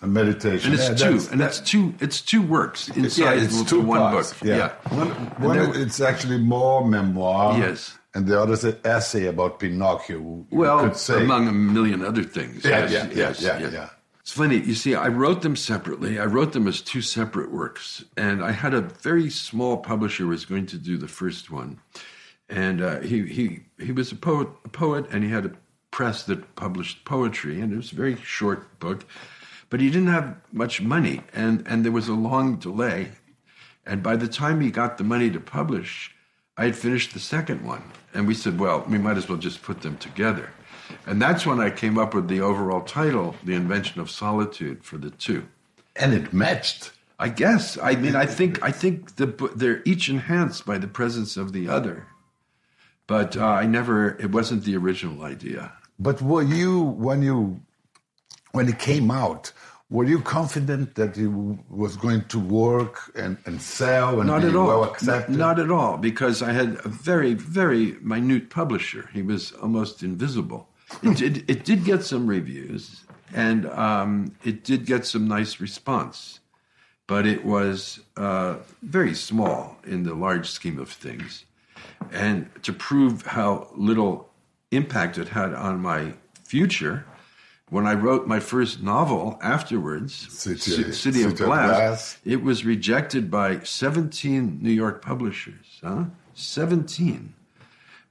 a 0.00 0.06
meditation. 0.06 0.72
And 0.72 0.80
it's 0.80 0.88
yeah, 0.88 1.08
two, 1.08 1.28
and 1.32 1.40
it's 1.40 1.60
two. 1.60 1.94
It's 2.00 2.20
two 2.20 2.42
works 2.42 2.88
inside 2.88 3.38
yeah, 3.38 3.44
it's 3.44 3.62
two 3.64 3.80
one 3.80 3.98
parts. 3.98 4.32
book. 4.32 4.48
Yeah, 4.48 4.56
yeah. 4.56 4.96
one, 4.96 5.08
one 5.40 5.76
it's 5.76 6.00
actually 6.00 6.38
more 6.38 6.86
memoir. 6.86 7.58
Yes, 7.58 7.98
and 8.14 8.26
the 8.26 8.40
other 8.40 8.52
is 8.52 8.64
an 8.64 8.76
essay 8.84 9.26
about 9.26 9.58
Pinocchio. 9.58 10.46
Well, 10.50 10.94
among 11.08 11.48
a 11.48 11.52
million 11.52 12.04
other 12.04 12.24
things. 12.24 12.64
Yeah, 12.64 12.88
yes, 12.88 12.92
yeah, 12.92 13.08
yes, 13.14 13.42
yeah, 13.42 13.58
yeah, 13.58 13.70
yeah. 13.70 13.88
It's 14.20 14.32
funny, 14.32 14.58
you 14.58 14.74
see, 14.74 14.94
I 14.94 15.08
wrote 15.08 15.40
them 15.40 15.56
separately. 15.56 16.18
I 16.18 16.26
wrote 16.26 16.52
them 16.52 16.68
as 16.68 16.82
two 16.82 17.00
separate 17.00 17.50
works, 17.50 18.04
and 18.14 18.44
I 18.44 18.52
had 18.52 18.74
a 18.74 18.82
very 18.82 19.30
small 19.30 19.78
publisher 19.78 20.26
was 20.26 20.44
going 20.44 20.66
to 20.66 20.76
do 20.76 20.98
the 20.98 21.08
first 21.08 21.50
one, 21.50 21.80
and 22.48 22.82
uh, 22.82 23.00
he 23.00 23.26
he 23.26 23.60
he 23.78 23.90
was 23.90 24.12
a 24.12 24.16
poet, 24.16 24.48
a 24.66 24.68
poet, 24.68 25.06
and 25.10 25.24
he 25.24 25.30
had 25.30 25.46
a 25.46 25.52
press 25.90 26.24
that 26.24 26.54
published 26.56 27.06
poetry, 27.06 27.60
and 27.60 27.72
it 27.72 27.76
was 27.76 27.90
a 27.90 27.96
very 27.96 28.16
short 28.16 28.78
book 28.78 29.06
but 29.70 29.80
he 29.80 29.90
didn't 29.90 30.08
have 30.08 30.36
much 30.52 30.80
money, 30.80 31.22
and, 31.32 31.66
and 31.66 31.84
there 31.84 31.92
was 31.92 32.08
a 32.08 32.14
long 32.14 32.56
delay. 32.56 33.12
And 33.84 34.02
by 34.02 34.16
the 34.16 34.28
time 34.28 34.60
he 34.60 34.70
got 34.70 34.98
the 34.98 35.04
money 35.04 35.30
to 35.30 35.40
publish, 35.40 36.14
I 36.56 36.64
had 36.64 36.76
finished 36.76 37.14
the 37.14 37.20
second 37.20 37.64
one. 37.64 37.82
And 38.12 38.26
we 38.26 38.34
said, 38.34 38.58
well, 38.58 38.84
we 38.88 38.98
might 38.98 39.16
as 39.16 39.28
well 39.28 39.38
just 39.38 39.62
put 39.62 39.82
them 39.82 39.96
together. 39.98 40.50
And 41.06 41.20
that's 41.20 41.46
when 41.46 41.60
I 41.60 41.70
came 41.70 41.98
up 41.98 42.14
with 42.14 42.28
the 42.28 42.40
overall 42.40 42.80
title, 42.80 43.36
The 43.44 43.54
Invention 43.54 44.00
of 44.00 44.10
Solitude, 44.10 44.84
for 44.84 44.98
the 44.98 45.10
two. 45.10 45.46
And 45.96 46.14
it 46.14 46.32
matched. 46.32 46.92
I 47.18 47.28
guess. 47.28 47.76
I 47.82 47.96
mean, 47.96 48.14
I 48.14 48.26
think 48.26 48.62
I 48.62 48.70
think 48.70 49.16
the, 49.16 49.26
they're 49.56 49.82
each 49.84 50.08
enhanced 50.08 50.64
by 50.64 50.78
the 50.78 50.86
presence 50.86 51.36
of 51.36 51.52
the 51.52 51.68
other. 51.68 52.06
But 53.08 53.36
uh, 53.36 53.44
I 53.44 53.66
never. 53.66 54.10
It 54.20 54.30
wasn't 54.30 54.64
the 54.64 54.76
original 54.76 55.24
idea. 55.24 55.72
But 55.98 56.22
were 56.22 56.42
you 56.42 56.80
when 56.80 57.22
you 57.22 57.60
when 58.52 58.68
it 58.68 58.78
came 58.78 59.10
out? 59.10 59.52
were 59.90 60.04
you 60.04 60.20
confident 60.20 60.94
that 60.96 61.16
it 61.16 61.28
was 61.28 61.96
going 61.96 62.22
to 62.24 62.38
work 62.38 63.10
and, 63.14 63.38
and 63.46 63.60
sell 63.60 64.20
and 64.20 64.28
not 64.28 64.42
be 64.42 64.48
at 64.48 64.56
all. 64.56 64.66
well 64.66 64.84
accepted? 64.84 65.34
Not 65.34 65.58
at 65.58 65.70
all, 65.70 65.96
because 65.96 66.42
I 66.42 66.52
had 66.52 66.78
a 66.84 66.88
very, 66.88 67.34
very 67.34 67.96
minute 68.02 68.50
publisher. 68.50 69.08
He 69.14 69.22
was 69.22 69.52
almost 69.52 70.02
invisible. 70.02 70.68
It 71.02 71.16
did, 71.16 71.50
it 71.50 71.64
did 71.64 71.84
get 71.84 72.04
some 72.04 72.26
reviews, 72.26 73.04
and 73.34 73.66
um, 73.70 74.34
it 74.44 74.64
did 74.64 74.84
get 74.84 75.06
some 75.06 75.26
nice 75.26 75.60
response, 75.60 76.40
but 77.06 77.26
it 77.26 77.44
was 77.44 78.00
uh, 78.16 78.56
very 78.82 79.14
small 79.14 79.78
in 79.86 80.02
the 80.02 80.14
large 80.14 80.48
scheme 80.48 80.78
of 80.78 80.90
things. 80.90 81.44
And 82.12 82.48
to 82.62 82.72
prove 82.72 83.24
how 83.26 83.68
little 83.74 84.28
impact 84.70 85.16
it 85.18 85.28
had 85.28 85.54
on 85.54 85.80
my 85.80 86.12
future, 86.44 87.04
when 87.70 87.86
I 87.86 87.94
wrote 87.94 88.26
my 88.26 88.40
first 88.40 88.82
novel 88.82 89.38
afterwards, 89.42 90.14
City- 90.14 90.58
Ci- 90.58 90.70
City, 90.70 90.92
City 90.92 91.22
of 91.22 91.32
of 91.32 91.38
Glass, 91.38 91.76
Glass. 91.76 92.18
it 92.24 92.42
was 92.42 92.64
rejected 92.64 93.30
by 93.30 93.60
17 93.60 94.58
New 94.62 94.70
York 94.72 95.02
publishers. 95.02 95.80
Huh? 95.82 96.04
17. 96.34 97.34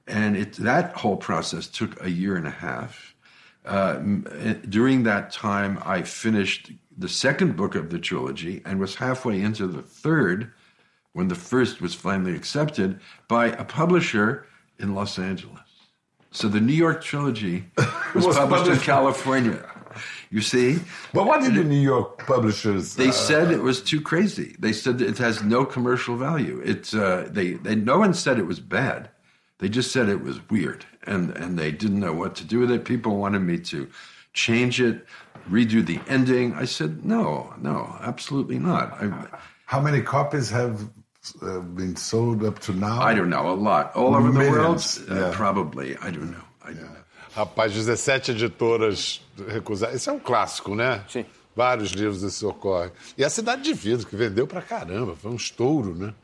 And 0.06 0.36
it, 0.36 0.52
that 0.54 0.94
whole 0.94 1.16
process 1.16 1.66
took 1.66 2.02
a 2.02 2.10
year 2.10 2.36
and 2.36 2.46
a 2.46 2.50
half. 2.50 3.14
Uh, 3.66 4.00
eh, 4.38 4.54
during 4.68 5.02
that 5.02 5.30
time, 5.30 5.78
I 5.84 6.02
finished 6.02 6.72
the 6.96 7.08
second 7.08 7.56
book 7.56 7.74
of 7.74 7.90
the 7.90 7.98
trilogy 7.98 8.62
and 8.64 8.80
was 8.80 8.94
halfway 8.94 9.40
into 9.40 9.66
the 9.66 9.82
third 9.82 10.52
when 11.12 11.28
the 11.28 11.34
first 11.34 11.80
was 11.80 11.94
finally 11.94 12.34
accepted 12.34 13.00
by 13.28 13.46
a 13.46 13.64
publisher 13.64 14.46
in 14.78 14.94
Los 14.94 15.18
Angeles. 15.18 15.67
So 16.30 16.48
the 16.48 16.60
New 16.60 16.74
York 16.74 17.02
trilogy 17.02 17.64
was, 18.14 18.26
Was 18.26 18.36
published 18.36 18.70
in 18.70 18.78
California. 18.78 19.64
You 20.30 20.42
see? 20.42 20.78
But 21.12 21.26
what 21.26 21.40
did 21.40 21.54
the 21.54 21.64
New 21.64 21.80
York 21.80 22.26
publishers? 22.26 22.94
They 22.94 23.08
uh, 23.08 23.12
said 23.12 23.50
it 23.50 23.62
was 23.62 23.82
too 23.82 24.00
crazy. 24.00 24.54
They 24.58 24.72
said 24.72 25.00
it 25.00 25.18
has 25.18 25.42
no 25.42 25.64
commercial 25.64 26.16
value. 26.16 26.60
It's 26.64 26.94
uh, 26.94 27.28
they, 27.30 27.54
they 27.54 27.74
no 27.74 27.98
one 27.98 28.14
said 28.14 28.38
it 28.38 28.46
was 28.46 28.60
bad. 28.60 29.10
They 29.58 29.68
just 29.68 29.90
said 29.90 30.08
it 30.08 30.22
was 30.22 30.38
weird, 30.50 30.84
and 31.04 31.36
and 31.36 31.58
they 31.58 31.72
didn't 31.72 31.98
know 31.98 32.12
what 32.12 32.36
to 32.36 32.44
do 32.44 32.60
with 32.60 32.70
it. 32.70 32.84
People 32.84 33.16
wanted 33.16 33.40
me 33.40 33.58
to 33.58 33.88
change 34.34 34.80
it, 34.80 35.06
redo 35.50 35.84
the 35.84 35.98
ending. 36.06 36.54
I 36.54 36.66
said 36.66 37.04
no, 37.04 37.54
no, 37.58 37.96
absolutely 38.00 38.58
not. 38.58 38.92
I, 39.02 39.26
how 39.64 39.80
many 39.80 40.00
copies 40.00 40.50
have 40.50 40.88
uh, 41.42 41.60
been 41.60 41.96
sold 41.96 42.44
up 42.44 42.58
to 42.60 42.72
now? 42.72 43.00
I 43.02 43.14
don't 43.14 43.28
know 43.28 43.48
a 43.50 43.54
lot 43.54 43.92
all 43.94 44.14
over 44.14 44.30
the 44.32 44.38
world. 44.50 44.78
Millions, 44.78 44.98
Uh, 45.08 45.14
yeah. 45.14 45.30
Probably, 45.36 45.96
I 45.96 46.10
don't 46.10 46.30
know. 46.30 46.44
I 46.64 46.72
don't 46.72 46.82
know. 46.82 46.98
Rapaz, 47.34 47.72
17 47.72 48.32
editoras 48.32 49.20
recusaram. 49.48 49.94
Isso 49.94 50.10
é 50.10 50.12
um 50.12 50.18
clássico, 50.18 50.74
né? 50.74 51.04
Sim. 51.08 51.24
Vários 51.54 51.90
livros 51.90 52.22
desse 52.22 52.44
ocorre. 52.46 52.90
E 53.16 53.24
a 53.24 53.30
Cidade 53.30 53.62
de 53.62 53.72
Vidro, 53.74 54.06
que 54.06 54.16
vendeu 54.16 54.46
pra 54.46 54.62
caramba, 54.62 55.14
foi 55.16 55.30
um 55.30 55.36
estouro, 55.36 55.94
né? 55.94 56.14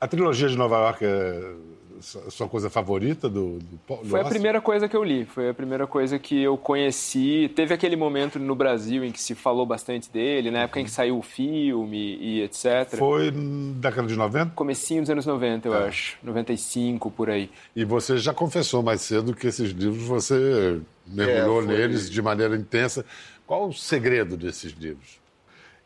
A 0.00 0.06
trilogia 0.06 0.48
de 0.48 0.56
Nova 0.56 0.76
York 0.76 1.04
é 1.04 1.52
sua 2.00 2.48
coisa 2.48 2.68
favorita 2.70 3.28
do, 3.28 3.58
do, 3.58 3.60
do 3.60 3.78
Foi 3.86 4.20
a 4.20 4.22
Oscar? 4.22 4.28
primeira 4.28 4.60
coisa 4.60 4.88
que 4.88 4.96
eu 4.96 5.02
li, 5.04 5.24
foi 5.24 5.48
a 5.50 5.54
primeira 5.54 5.86
coisa 5.86 6.18
que 6.18 6.40
eu 6.42 6.56
conheci. 6.56 7.50
Teve 7.54 7.74
aquele 7.74 7.96
momento 7.96 8.38
no 8.38 8.54
Brasil 8.54 9.04
em 9.04 9.10
que 9.12 9.20
se 9.20 9.34
falou 9.34 9.64
bastante 9.66 10.10
dele, 10.10 10.50
na 10.50 10.60
época 10.60 10.80
em 10.80 10.84
que 10.84 10.90
saiu 10.90 11.18
o 11.18 11.22
filme 11.22 12.16
e 12.20 12.42
etc. 12.42 12.96
Foi 12.96 13.30
na 13.30 13.74
década 13.80 14.08
de 14.08 14.16
90? 14.16 14.52
Comecinho 14.54 15.00
dos 15.02 15.10
anos 15.10 15.26
90, 15.26 15.68
eu 15.68 15.74
É. 15.74 15.88
acho. 15.88 16.16
95, 16.22 17.10
por 17.10 17.30
aí. 17.30 17.50
E 17.74 17.84
você 17.84 18.16
já 18.18 18.32
confessou 18.34 18.82
mais 18.82 19.00
cedo 19.00 19.34
que 19.34 19.46
esses 19.46 19.70
livros 19.70 20.02
você 20.04 20.80
mergulhou 21.06 21.62
É, 21.62 21.64
foi- 21.66 21.76
neles 21.76 22.10
de 22.10 22.20
maneira 22.22 22.56
intensa. 22.56 23.04
Qual 23.46 23.68
o 23.68 23.72
segredo 23.72 24.36
desses 24.36 24.72
livros? 24.72 25.18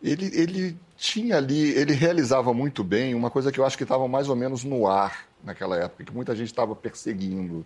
Ele, 0.03 0.27
ele 0.35 0.77
tinha 0.97 1.37
ali, 1.37 1.71
ele 1.79 1.93
realizava 1.93 2.53
muito 2.53 2.83
bem 2.83 3.15
uma 3.15 3.31
coisa 3.31 3.53
que 3.53 3.61
eu 3.61 3.65
acho 3.65 3.77
que 3.77 3.85
estava 3.85 4.09
mais 4.09 4.29
ou 4.29 4.35
menos 4.35 4.65
no 4.65 4.89
ar 4.89 5.27
naquela 5.43 5.77
época, 5.77 6.05
que 6.05 6.13
muita 6.13 6.35
gente 6.35 6.49
estava 6.49 6.75
perseguindo, 6.75 7.65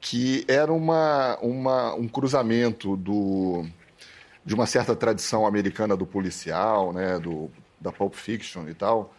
que 0.00 0.44
era 0.48 0.72
uma, 0.72 1.38
uma, 1.40 1.94
um 1.94 2.08
cruzamento 2.08 2.96
do, 2.96 3.66
de 4.44 4.54
uma 4.54 4.66
certa 4.66 4.96
tradição 4.96 5.46
americana 5.46 5.96
do 5.96 6.06
policial, 6.06 6.92
né, 6.92 7.18
do, 7.18 7.50
da 7.80 7.92
Pulp 7.92 8.14
Fiction 8.14 8.68
e 8.68 8.74
tal, 8.74 9.14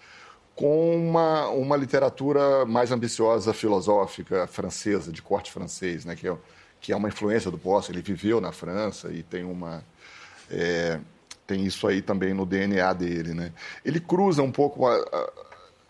com 0.55 0.95
uma, 0.95 1.47
uma 1.49 1.77
literatura 1.77 2.65
mais 2.65 2.91
ambiciosa, 2.91 3.53
filosófica, 3.53 4.47
francesa, 4.47 5.11
de 5.11 5.21
corte 5.21 5.51
francês, 5.51 6.05
né, 6.05 6.15
que, 6.15 6.27
é, 6.27 6.37
que 6.79 6.91
é 6.91 6.95
uma 6.95 7.07
influência 7.07 7.49
do 7.49 7.57
Posse. 7.57 7.91
Ele 7.91 8.01
viveu 8.01 8.41
na 8.41 8.51
França 8.51 9.11
e 9.11 9.23
tem 9.23 9.43
uma. 9.43 9.83
é, 10.49 10.99
tem 11.47 11.65
isso 11.65 11.87
aí 11.87 12.01
também 12.01 12.33
no 12.33 12.45
DNA 12.45 12.93
dele. 12.93 13.33
Né? 13.33 13.51
Ele 13.83 13.99
cruza 13.99 14.41
um 14.41 14.51
pouco 14.51 14.87
a, 14.87 14.95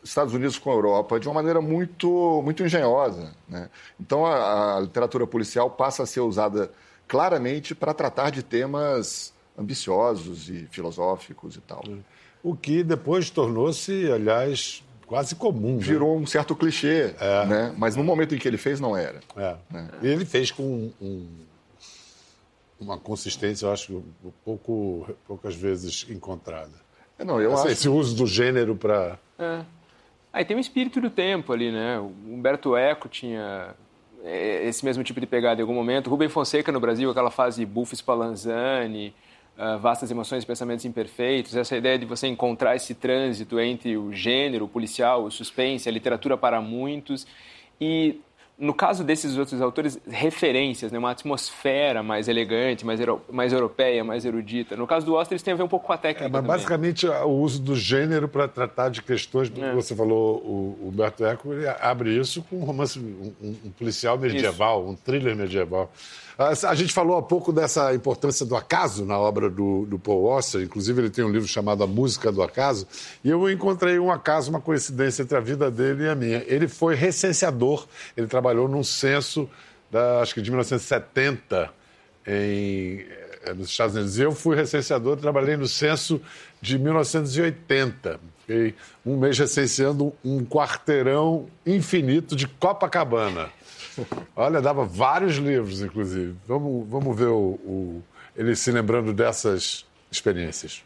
Estados 0.03 0.33
Unidos 0.33 0.57
com 0.57 0.71
a 0.71 0.73
Europa 0.73 1.19
de 1.19 1.27
uma 1.27 1.35
maneira 1.35 1.61
muito, 1.61 2.41
muito 2.43 2.63
engenhosa. 2.63 3.33
Né? 3.47 3.69
Então 3.99 4.25
a, 4.25 4.77
a 4.77 4.79
literatura 4.79 5.27
policial 5.27 5.69
passa 5.69 6.03
a 6.03 6.05
ser 6.05 6.21
usada 6.21 6.71
claramente 7.07 7.75
para 7.75 7.93
tratar 7.93 8.29
de 8.31 8.41
temas 8.41 9.33
ambiciosos 9.57 10.49
e 10.49 10.67
filosóficos 10.71 11.55
e 11.55 11.61
tal. 11.61 11.83
O 12.41 12.55
que 12.55 12.83
depois 12.83 13.29
tornou-se, 13.29 14.11
aliás, 14.11 14.83
quase 15.05 15.35
comum. 15.35 15.75
né? 15.75 15.81
Virou 15.83 16.17
um 16.17 16.25
certo 16.25 16.55
clichê, 16.55 17.13
né? 17.47 17.73
mas 17.77 17.95
no 17.95 18.03
momento 18.03 18.33
em 18.33 18.37
que 18.39 18.47
ele 18.47 18.57
fez 18.57 18.79
não 18.79 18.95
era. 18.97 19.19
É. 19.37 19.55
E 20.01 20.07
ele 20.07 20.25
fez 20.25 20.49
com 20.51 20.63
um- 20.63 20.93
um- 21.01 21.27
uma 22.79 22.97
consistência, 22.97 23.65
eu 23.67 23.71
acho, 23.71 23.97
um 24.23 24.31
pouco, 24.43 25.07
poucas 25.27 25.53
vezes 25.53 26.07
encontrada. 26.09 26.71
É, 27.19 27.23
Não, 27.23 27.39
eu 27.39 27.51
Esse, 27.53 27.61
acho 27.61 27.71
esse 27.71 27.89
uso 27.89 28.15
do 28.15 28.25
gênero 28.25 28.75
para. 28.75 29.19
É. 29.37 29.61
Aí 30.33 30.45
tem 30.45 30.55
o 30.55 30.59
espírito 30.59 31.01
do 31.01 31.09
tempo 31.09 31.51
ali, 31.51 31.71
né? 31.71 31.99
O 31.99 32.13
Humberto 32.27 32.75
Eco 32.75 33.09
tinha 33.09 33.75
é, 34.23 34.65
esse 34.67 34.85
mesmo 34.85 35.03
tipo 35.03 35.19
de 35.19 35.27
pegada 35.27 35.59
em 35.59 35.63
algum 35.63 35.73
momento. 35.73 36.09
Rubem 36.09 36.29
Fonseca 36.29 36.71
no 36.71 36.79
Brasil, 36.79 37.09
aquela 37.09 37.31
fase 37.31 37.65
Buffo 37.65 37.95
Spallanzani, 37.95 39.13
ah, 39.57 39.77
Vastas 39.77 40.09
Emoções 40.09 40.43
e 40.43 40.47
Pensamentos 40.47 40.85
Imperfeitos, 40.85 41.55
essa 41.55 41.75
ideia 41.75 41.99
de 41.99 42.05
você 42.05 42.27
encontrar 42.27 42.75
esse 42.75 42.95
trânsito 42.95 43.59
entre 43.59 43.97
o 43.97 44.13
gênero, 44.13 44.65
o 44.65 44.67
policial, 44.67 45.25
o 45.25 45.31
suspense, 45.31 45.89
a 45.89 45.91
literatura 45.91 46.37
para 46.37 46.61
muitos. 46.61 47.27
E 47.79 48.21
no 48.61 48.73
caso 48.73 49.03
desses 49.03 49.37
outros 49.37 49.59
autores, 49.61 49.97
referências, 50.07 50.91
né? 50.91 50.99
uma 50.99 51.11
atmosfera 51.11 52.03
mais 52.03 52.27
elegante, 52.27 52.85
mais, 52.85 52.99
euro- 52.99 53.21
mais 53.31 53.51
europeia, 53.51 54.03
mais 54.03 54.23
erudita. 54.23 54.75
No 54.77 54.85
caso 54.85 55.05
do 55.05 55.15
Oster, 55.15 55.35
isso 55.35 55.43
tem 55.43 55.53
a 55.53 55.57
ver 55.57 55.63
um 55.63 55.67
pouco 55.67 55.87
com 55.87 55.93
a 55.93 55.97
técnica 55.97 56.25
É, 56.25 56.29
mas 56.29 56.41
também. 56.41 56.55
basicamente 56.55 57.07
o 57.07 57.29
uso 57.29 57.59
do 57.59 57.75
gênero 57.75 58.27
para 58.27 58.47
tratar 58.47 58.89
de 58.89 59.01
questões. 59.01 59.51
É. 59.57 59.73
Você 59.73 59.95
falou, 59.95 60.37
o 60.37 60.89
Humberto 60.89 61.25
Eco 61.25 61.51
ele 61.51 61.67
abre 61.67 62.15
isso 62.17 62.43
com 62.49 62.57
um 62.57 62.63
romance, 62.63 62.99
um, 62.99 63.33
um- 63.41 63.71
policial 63.77 64.17
medieval, 64.17 64.87
um 64.87 64.95
thriller 64.95 65.35
medieval. 65.35 65.91
A, 66.37 66.69
a 66.69 66.75
gente 66.75 66.91
falou 66.93 67.17
há 67.17 67.21
pouco 67.21 67.51
dessa 67.51 67.93
importância 67.93 68.45
do 68.45 68.55
acaso 68.55 69.05
na 69.05 69.17
obra 69.19 69.49
do, 69.49 69.85
do 69.85 69.99
Paul 69.99 70.31
Auster, 70.31 70.61
inclusive 70.61 71.01
ele 71.01 71.09
tem 71.09 71.23
um 71.23 71.29
livro 71.29 71.47
chamado 71.47 71.83
A 71.83 71.87
Música 71.87 72.31
do 72.31 72.41
Acaso, 72.41 72.87
e 73.23 73.29
eu 73.29 73.47
encontrei 73.49 73.99
um 73.99 74.09
acaso, 74.11 74.49
uma 74.49 74.61
coincidência 74.61 75.21
entre 75.23 75.37
a 75.37 75.39
vida 75.41 75.69
dele 75.69 76.05
e 76.05 76.09
a 76.09 76.15
minha. 76.15 76.43
Ele 76.47 76.67
foi 76.67 76.95
recenseador, 76.95 77.85
ele 78.17 78.25
trabalhou 78.27 78.50
num 78.53 78.83
censo, 78.83 79.49
da, 79.89 80.21
acho 80.21 80.33
que 80.33 80.41
de 80.41 80.49
1970, 80.51 81.69
em, 82.27 83.05
eh, 83.43 83.53
nos 83.55 83.69
Estados 83.69 83.95
Unidos. 83.95 84.19
Eu 84.19 84.31
fui 84.31 84.55
recenseador, 84.55 85.17
trabalhei 85.17 85.57
no 85.57 85.67
censo 85.67 86.21
de 86.61 86.77
1980. 86.77 88.19
Fiquei 88.45 88.75
um 89.05 89.17
mês 89.17 89.37
recenseando 89.37 90.13
um 90.23 90.43
quarteirão 90.45 91.47
infinito 91.65 92.35
de 92.35 92.47
Copacabana. 92.47 93.49
Olha, 94.35 94.61
dava 94.61 94.85
vários 94.85 95.35
livros, 95.37 95.81
inclusive. 95.81 96.35
Vamos, 96.47 96.87
vamos 96.89 97.17
ver 97.17 97.27
o, 97.27 97.59
o- 97.63 98.03
ele 98.35 98.55
se 98.55 98.71
lembrando 98.71 99.11
dessas 99.13 99.85
experiências. 100.11 100.83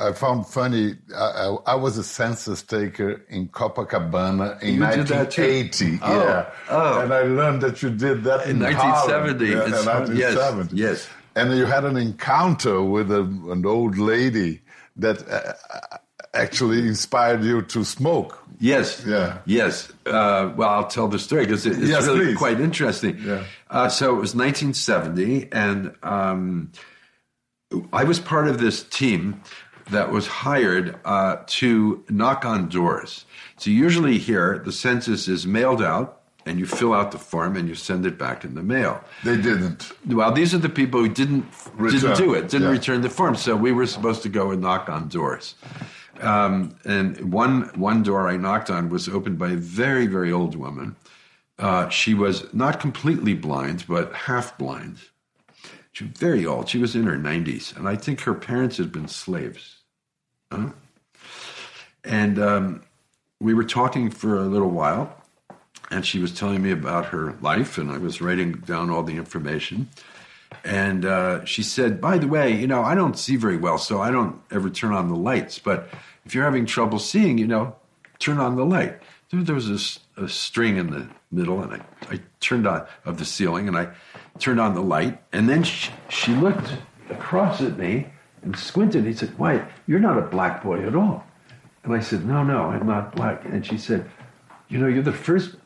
I 0.00 0.12
found 0.12 0.46
funny. 0.46 0.94
I, 1.14 1.18
I, 1.20 1.56
I 1.66 1.74
was 1.74 1.98
a 1.98 2.04
census 2.04 2.62
taker 2.62 3.22
in 3.28 3.48
Copacabana 3.48 4.62
in 4.62 4.74
You 4.76 4.86
did 4.86 5.06
that 5.08 5.30
too? 5.30 5.42
1980. 5.42 5.98
Oh, 6.02 6.22
yeah, 6.24 6.50
oh. 6.70 7.00
and 7.00 7.12
I 7.12 7.22
learned 7.22 7.62
that 7.62 7.82
you 7.82 7.90
did 7.90 8.24
that 8.24 8.46
in, 8.48 8.62
In 8.62 8.72
Harlem. 8.72 9.36
1970. 9.38 9.44
Yeah, 9.46 9.52
in 9.52 9.86
1970. 9.86 10.76
yes, 10.76 10.90
yes. 11.06 11.08
And 11.36 11.56
you 11.56 11.66
had 11.66 11.84
an 11.84 11.96
encounter 11.96 12.82
with 12.82 13.10
a, 13.12 13.22
an 13.22 13.64
old 13.66 13.96
lady 13.98 14.60
that 14.96 15.28
uh, 15.28 15.52
actually 16.34 16.80
inspired 16.80 17.44
you 17.44 17.62
to 17.62 17.84
smoke. 17.84 18.42
Yes. 18.60 19.04
Yeah. 19.06 19.38
Yes. 19.46 19.90
Uh, 20.04 20.52
well, 20.56 20.68
I'll 20.68 20.86
tell 20.88 21.06
the 21.08 21.18
story 21.18 21.44
because 21.44 21.64
it, 21.66 21.78
it's 21.78 21.88
Yes, 21.88 22.06
really 22.06 22.26
please. 22.26 22.36
quite 22.38 22.60
interesting. 22.60 23.16
Yeah. 23.24 23.44
Uh, 23.70 23.88
so 23.88 24.06
it 24.16 24.20
was 24.20 24.34
1970, 24.34 25.48
and 25.52 25.94
um, 26.02 26.72
I 27.92 28.02
was 28.04 28.18
part 28.18 28.48
of 28.48 28.58
this 28.58 28.82
team 28.82 29.40
that 29.90 30.10
was 30.12 30.26
hired 30.26 30.96
uh, 31.04 31.36
to 31.46 32.04
knock 32.08 32.44
on 32.44 32.68
doors. 32.68 33.24
So 33.56 33.70
usually 33.70 34.18
here, 34.18 34.60
the 34.64 34.72
census 34.72 35.28
is 35.28 35.46
mailed 35.46 35.82
out, 35.82 36.20
and 36.46 36.58
you 36.58 36.66
fill 36.66 36.94
out 36.94 37.10
the 37.12 37.18
form 37.18 37.56
and 37.56 37.68
you 37.68 37.74
send 37.74 38.06
it 38.06 38.16
back 38.18 38.44
in 38.44 38.54
the 38.54 38.62
mail. 38.62 39.02
They 39.24 39.36
didn't. 39.36 39.92
Well, 40.06 40.32
these 40.32 40.54
are 40.54 40.58
the 40.58 40.68
people 40.70 41.00
who 41.00 41.08
didn't 41.08 41.44
Return. 41.74 42.00
didn't 42.00 42.16
do 42.18 42.34
it, 42.34 42.48
didn't 42.48 42.68
Yeah. 42.68 42.72
return 42.72 43.00
the 43.02 43.10
form. 43.10 43.34
So 43.36 43.54
we 43.56 43.72
were 43.72 43.86
supposed 43.86 44.22
to 44.22 44.28
go 44.28 44.50
and 44.50 44.62
knock 44.62 44.88
on 44.88 45.08
doors. 45.08 45.54
Um, 46.20 46.74
and 46.84 47.32
one 47.32 47.70
one 47.74 48.02
door 48.02 48.28
I 48.28 48.36
knocked 48.36 48.70
on 48.70 48.88
was 48.88 49.08
opened 49.08 49.38
by 49.38 49.50
a 49.50 49.56
very 49.56 50.06
very 50.06 50.32
old 50.32 50.56
woman. 50.56 50.96
Uh, 51.58 51.88
she 51.88 52.14
was 52.14 52.52
not 52.54 52.80
completely 52.80 53.34
blind, 53.34 53.84
but 53.88 54.12
half 54.12 54.56
blind. 54.58 54.98
She 55.92 56.04
was 56.04 56.12
very 56.16 56.46
old. 56.46 56.68
She 56.68 56.78
was 56.78 56.94
in 56.96 57.04
her 57.04 57.16
nineties, 57.18 57.74
and 57.76 57.88
I 57.88 57.96
think 57.96 58.20
her 58.22 58.34
parents 58.34 58.76
had 58.78 58.90
been 58.92 59.08
slaves. 59.08 59.76
Huh? 60.50 60.70
And 62.04 62.38
um, 62.38 62.82
we 63.40 63.54
were 63.54 63.64
talking 63.64 64.10
for 64.10 64.38
a 64.38 64.44
little 64.44 64.70
while, 64.70 65.14
and 65.90 66.04
she 66.04 66.18
was 66.18 66.32
telling 66.32 66.62
me 66.62 66.70
about 66.70 67.06
her 67.06 67.36
life, 67.40 67.78
and 67.78 67.90
I 67.90 67.98
was 67.98 68.20
writing 68.20 68.52
down 68.52 68.90
all 68.90 69.02
the 69.02 69.16
information. 69.16 69.88
And 70.64 71.04
uh, 71.04 71.44
she 71.44 71.62
said, 71.62 72.00
"By 72.00 72.18
the 72.18 72.28
way, 72.28 72.54
you 72.54 72.66
know, 72.66 72.82
I 72.82 72.94
don't 72.94 73.18
see 73.18 73.36
very 73.36 73.58
well, 73.58 73.78
so 73.78 74.00
I 74.00 74.10
don't 74.10 74.40
ever 74.50 74.70
turn 74.70 74.92
on 74.92 75.08
the 75.08 75.14
lights. 75.14 75.58
But 75.58 75.88
if 76.24 76.34
you're 76.34 76.44
having 76.44 76.64
trouble 76.64 76.98
seeing, 76.98 77.36
you 77.38 77.46
know, 77.46 77.76
turn 78.18 78.38
on 78.38 78.56
the 78.56 78.64
light." 78.64 78.98
There, 79.30 79.42
there 79.42 79.54
was 79.54 80.00
a 80.16 80.28
string 80.28 80.78
in 80.78 80.90
the 80.90 81.06
middle, 81.30 81.62
and 81.62 81.74
I, 81.74 82.14
I 82.14 82.20
turned 82.40 82.66
on 82.66 82.86
of 83.04 83.18
the 83.18 83.26
ceiling, 83.26 83.68
and 83.68 83.76
I 83.76 83.88
turned 84.38 84.60
on 84.60 84.74
the 84.74 84.82
light, 84.82 85.20
and 85.32 85.48
then 85.48 85.62
she, 85.62 85.90
she 86.08 86.32
looked 86.32 86.72
across 87.10 87.60
at 87.60 87.76
me 87.76 88.06
and 88.42 88.56
squinted. 88.56 89.04
He 89.04 89.12
said, 89.12 89.36
"Why, 89.38 89.66
you're 89.86 90.00
not 90.00 90.18
a 90.18 90.22
black 90.22 90.62
boy 90.62 90.86
at 90.86 90.94
all." 90.94 91.24
And 91.84 91.94
I 91.94 92.00
said, 92.00 92.26
No, 92.26 92.42
no, 92.42 92.64
I'm 92.64 92.86
not 92.86 93.14
black. 93.14 93.44
And 93.44 93.64
she 93.64 93.78
said, 93.78 94.04
You 94.68 94.78
know, 94.78 94.88
you're 94.88 95.02
the 95.02 95.12
first 95.12 95.56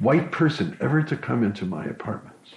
white 0.00 0.30
person 0.32 0.76
ever 0.80 1.02
to 1.02 1.16
come 1.16 1.42
into 1.44 1.64
my 1.64 1.84
apartments. 1.86 2.50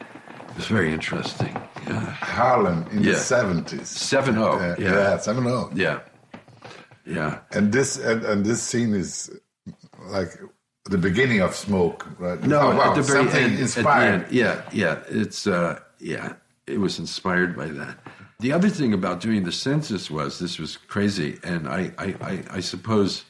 It 0.00 0.56
was 0.56 0.66
very 0.66 0.92
interesting. 0.92 1.54
Yeah. 1.86 2.00
Harlem 2.00 2.86
in 2.90 3.02
Yeah. 3.04 3.12
the 3.12 3.18
seventies. 3.18 3.88
7-0, 3.96 4.78
yeah. 4.78 4.92
yeah, 4.92 5.16
seven 5.18 5.44
zero. 5.44 5.70
Yeah. 5.74 6.00
Yeah. 7.06 7.38
And 7.52 7.72
this 7.72 7.96
and, 7.96 8.24
and 8.24 8.44
this 8.44 8.62
scene 8.62 8.92
is 8.94 9.30
like 10.06 10.30
the 10.90 10.98
beginning 10.98 11.40
of 11.40 11.54
Smoke, 11.54 12.06
right? 12.18 12.42
No, 12.42 12.60
Oh, 12.60 12.76
wow, 12.76 12.90
at 12.90 12.96
the 12.96 13.02
very 13.02 13.24
something 13.24 13.42
end. 13.44 13.52
at 13.52 13.56
the 13.56 13.62
inspired. 13.62 14.22
end. 14.24 14.32
Yeah, 14.32 14.62
yeah. 14.72 15.00
It's 15.08 15.46
uh, 15.46 15.78
yeah. 15.98 16.34
It 16.66 16.78
was 16.80 16.98
inspired 16.98 17.56
by 17.56 17.66
that. 17.68 17.96
The 18.40 18.52
other 18.52 18.68
thing 18.68 18.92
about 18.92 19.18
doing 19.20 19.42
the 19.42 19.50
census 19.50 20.12
was 20.12 20.38
this 20.38 20.60
was 20.60 20.76
crazy, 20.76 21.40
and 21.42 21.68
I, 21.68 21.90
I, 21.98 22.14
I, 22.20 22.42
I 22.52 22.60
suppose 22.60 23.24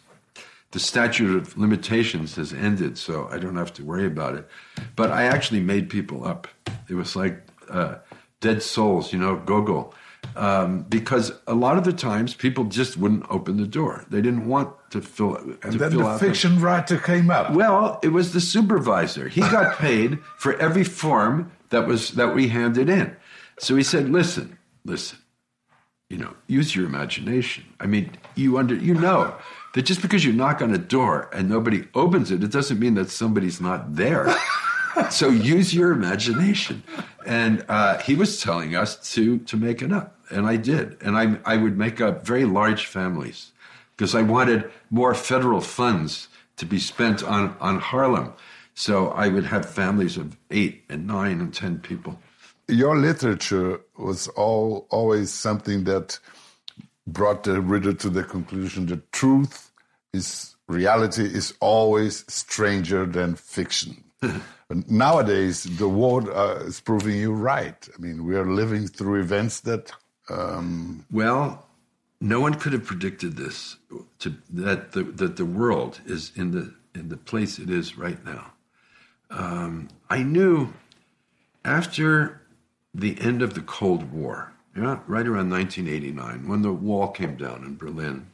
the 0.73 0.79
statute 0.79 1.35
of 1.35 1.57
limitations 1.57 2.37
has 2.37 2.53
ended, 2.53 2.99
so 2.99 3.27
I 3.33 3.39
don't 3.39 3.57
have 3.57 3.73
to 3.75 3.85
worry 3.85 4.05
about 4.05 4.35
it. 4.35 4.47
But 4.97 5.11
I 5.11 5.23
actually 5.25 5.61
made 5.61 5.89
people 5.89 6.27
up. 6.27 6.47
It 6.91 6.95
was 6.95 7.17
like 7.17 7.41
uh, 7.71 7.95
dead 8.43 8.63
souls, 8.63 9.11
you 9.11 9.19
know, 9.19 9.37
Gogol. 9.37 9.95
Um, 10.37 10.83
because 10.83 11.33
a 11.47 11.55
lot 11.55 11.79
of 11.79 11.85
the 11.85 11.93
times 11.95 12.35
people 12.35 12.65
just 12.65 12.99
wouldn't 12.99 13.25
open 13.31 13.57
the 13.57 13.67
door. 13.67 14.05
They 14.11 14.21
didn't 14.21 14.47
want 14.47 14.75
to 14.91 15.01
fill 15.01 15.37
to 15.37 15.59
And 15.63 15.81
then 15.81 15.91
fill 15.93 16.07
the 16.07 16.19
fiction 16.19 16.61
writer 16.61 16.99
came 16.99 17.31
up. 17.31 17.53
well, 17.53 17.99
it 18.03 18.09
was 18.09 18.35
the 18.35 18.43
supervisor. 18.43 19.29
He 19.29 19.41
got 19.41 19.79
paid 19.79 20.19
for 20.37 20.55
every 20.59 20.85
form 20.85 21.51
that 21.71 21.87
was 21.87 22.11
that 22.11 22.35
we 22.35 22.49
handed 22.49 22.91
in. 22.91 23.17
So 23.59 23.75
he 23.75 23.83
said, 23.83 24.11
"Listen, 24.11 24.58
listen. 24.89 25.19
You 26.11 26.17
know, 26.17 26.35
use 26.47 26.75
your 26.75 26.87
imagination. 26.87 27.65
I 27.79 27.87
mean, 27.87 28.11
you 28.35 28.57
under 28.57 28.75
you 28.75 28.95
know 28.95 29.35
that 29.75 29.83
just 29.83 30.01
because 30.01 30.25
you 30.25 30.33
knock 30.33 30.63
on 30.63 30.73
a 30.75 30.79
door 30.79 31.29
and 31.35 31.49
nobody 31.49 31.87
opens 31.95 32.31
it, 32.31 32.43
it 32.43 32.51
doesn't 32.51 32.81
mean 32.81 32.95
that 32.95 33.11
somebody's 33.11 33.61
not 33.61 33.95
there. 33.95 34.35
so 35.11 35.29
use 35.29 35.75
your 35.75 35.93
imagination." 35.93 36.83
And 37.27 37.65
uh, 37.69 37.99
he 37.99 38.15
was 38.15 38.41
telling 38.41 38.75
us 38.75 38.97
to 39.15 39.39
to 39.39 39.57
make 39.57 39.83
it 39.83 39.93
up, 39.93 40.19
and 40.31 40.47
I 40.47 40.57
did. 40.57 40.97
And 41.03 41.17
I 41.17 41.39
I 41.45 41.59
would 41.59 41.77
make 41.77 42.01
up 42.01 42.27
very 42.27 42.47
large 42.47 42.87
families 42.87 43.53
because 43.99 44.15
I 44.15 44.23
wanted 44.23 44.71
more 44.91 45.13
federal 45.13 45.61
funds 45.61 46.29
to 46.57 46.65
be 46.65 46.79
spent 46.79 47.23
on, 47.23 47.57
on 47.61 47.81
Harlem. 47.81 48.33
So 48.75 49.09
I 49.09 49.27
would 49.29 49.47
have 49.47 49.69
families 49.69 50.17
of 50.17 50.37
eight 50.53 50.85
and 50.89 51.07
nine 51.07 51.41
and 51.41 51.53
10 51.53 51.81
people. 51.81 52.21
Your 52.69 52.97
literature 52.97 53.81
was 53.97 54.29
all 54.29 54.87
always 54.91 55.33
something 55.33 55.85
that 55.85 56.19
brought 57.07 57.45
the 57.45 57.61
reader 57.61 57.95
to 57.95 58.11
the 58.11 58.23
conclusion 58.23 58.87
that 58.87 59.11
truth 59.13 59.71
is 60.13 60.57
reality 60.69 61.25
is 61.25 61.55
always 61.61 62.25
stranger 62.33 63.07
than 63.07 63.35
fiction. 63.35 64.05
Nowadays, 64.89 65.65
the 65.79 65.89
world 65.89 66.29
uh, 66.29 66.65
is 66.67 66.81
proving 66.81 67.17
you 67.17 67.33
right. 67.33 67.89
I 67.97 68.01
mean, 68.01 68.27
we 68.27 68.37
are 68.37 68.45
living 68.45 68.87
through 68.87 69.21
events 69.21 69.61
that 69.61 69.93
um, 70.29 71.07
Well, 71.11 71.67
no 72.21 72.41
one 72.41 72.55
could 72.55 72.73
have 72.75 72.85
predicted 72.85 73.37
this 73.37 73.77
to, 74.19 74.35
that, 74.51 74.93
the, 74.93 75.05
that 75.05 75.37
the 75.37 75.47
world 75.47 76.01
is 76.05 76.33
in 76.37 76.51
the, 76.51 76.75
in 76.95 77.09
the 77.09 77.17
place 77.17 77.59
it 77.59 77.71
is 77.71 77.97
right 77.97 78.23
now. 78.25 78.53
Um, 79.31 79.89
I 80.11 80.23
knew 80.23 80.75
after 81.65 82.43
the 82.95 83.21
end 83.21 83.43
of 83.43 83.55
the 83.55 83.61
Cold 83.61 84.13
War, 84.13 84.53
yeah, 84.77 85.01
right 85.07 85.27
around 85.27 85.51
1989, 85.51 86.49
when 86.49 86.63
the 86.63 86.73
wall 86.73 87.09
came 87.09 87.37
down 87.37 87.65
in 87.65 87.77
Berlin, 87.77 88.27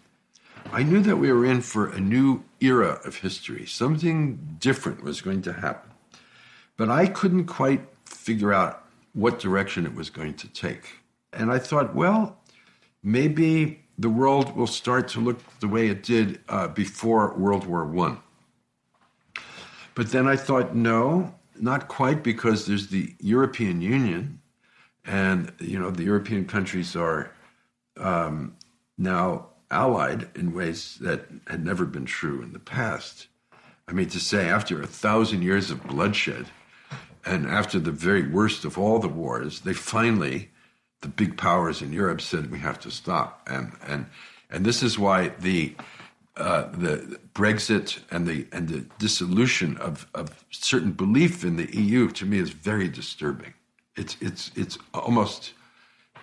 I 0.72 0.82
knew 0.82 1.00
that 1.00 1.16
we 1.16 1.30
were 1.32 1.44
in 1.44 1.60
for 1.60 1.88
a 1.88 2.00
new 2.00 2.42
era 2.60 3.00
of 3.04 3.16
history. 3.16 3.66
Something 3.66 4.56
different 4.58 5.02
was 5.02 5.20
going 5.20 5.42
to 5.42 5.52
happen. 5.52 5.90
But 6.76 6.90
I 6.90 7.06
couldn't 7.06 7.46
quite 7.46 7.82
figure 8.06 8.52
out 8.52 8.84
what 9.12 9.38
direction 9.38 9.86
it 9.86 9.94
was 9.94 10.10
going 10.10 10.34
to 10.34 10.48
take. 10.48 10.98
And 11.32 11.52
I 11.52 11.58
thought, 11.58 11.94
well, 11.94 12.38
maybe 13.02 13.80
the 13.98 14.08
world 14.08 14.56
will 14.56 14.66
start 14.66 15.08
to 15.08 15.20
look 15.20 15.38
the 15.60 15.68
way 15.68 15.88
it 15.88 16.02
did 16.02 16.40
uh, 16.48 16.68
before 16.68 17.34
World 17.36 17.66
War 17.66 17.84
One. 17.84 18.18
But 19.94 20.10
then 20.10 20.26
I 20.26 20.36
thought, 20.36 20.74
no, 20.74 21.34
not 21.60 21.86
quite, 21.86 22.24
because 22.24 22.66
there's 22.66 22.88
the 22.88 23.14
European 23.20 23.80
Union, 23.80 24.40
and 25.04 25.52
you 25.60 25.78
know 25.78 25.90
the 25.90 26.04
European 26.04 26.44
countries 26.46 26.96
are 26.96 27.30
um, 27.96 28.56
now 28.98 29.48
allied 29.70 30.28
in 30.34 30.52
ways 30.52 30.98
that 31.00 31.26
had 31.46 31.64
never 31.64 31.84
been 31.84 32.04
true 32.04 32.42
in 32.42 32.52
the 32.52 32.58
past. 32.58 33.26
I 33.86 33.92
mean, 33.92 34.08
to 34.10 34.20
say 34.20 34.48
after 34.48 34.80
a 34.80 34.86
thousand 34.86 35.42
years 35.42 35.70
of 35.70 35.86
bloodshed, 35.86 36.46
and 37.26 37.46
after 37.46 37.78
the 37.78 37.90
very 37.90 38.26
worst 38.26 38.64
of 38.64 38.78
all 38.78 38.98
the 38.98 39.08
wars, 39.08 39.60
they 39.60 39.72
finally, 39.72 40.50
the 41.00 41.08
big 41.08 41.36
powers 41.36 41.82
in 41.82 41.92
Europe 41.92 42.20
said 42.20 42.50
we 42.50 42.58
have 42.60 42.80
to 42.80 42.90
stop, 42.90 43.46
and 43.50 43.72
and 43.86 44.06
and 44.50 44.64
this 44.64 44.82
is 44.82 44.98
why 44.98 45.28
the 45.40 45.74
uh, 46.36 46.64
the 46.72 47.18
Brexit 47.34 48.00
and 48.10 48.26
the 48.26 48.46
and 48.52 48.68
the 48.68 48.80
dissolution 48.98 49.76
of, 49.78 50.06
of 50.14 50.44
certain 50.50 50.92
belief 50.92 51.44
in 51.44 51.56
the 51.56 51.76
EU 51.76 52.08
to 52.10 52.26
me 52.26 52.38
is 52.38 52.50
very 52.50 52.88
disturbing. 52.88 53.54
It's 53.96 54.16
it's 54.20 54.50
it's 54.56 54.78
almost 54.92 55.52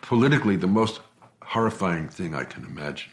politically 0.01 0.55
the 0.55 0.67
most 0.67 0.99
horrifying 1.41 2.09
thing 2.09 2.35
I 2.35 2.43
can 2.43 2.65
imagine. 2.65 3.11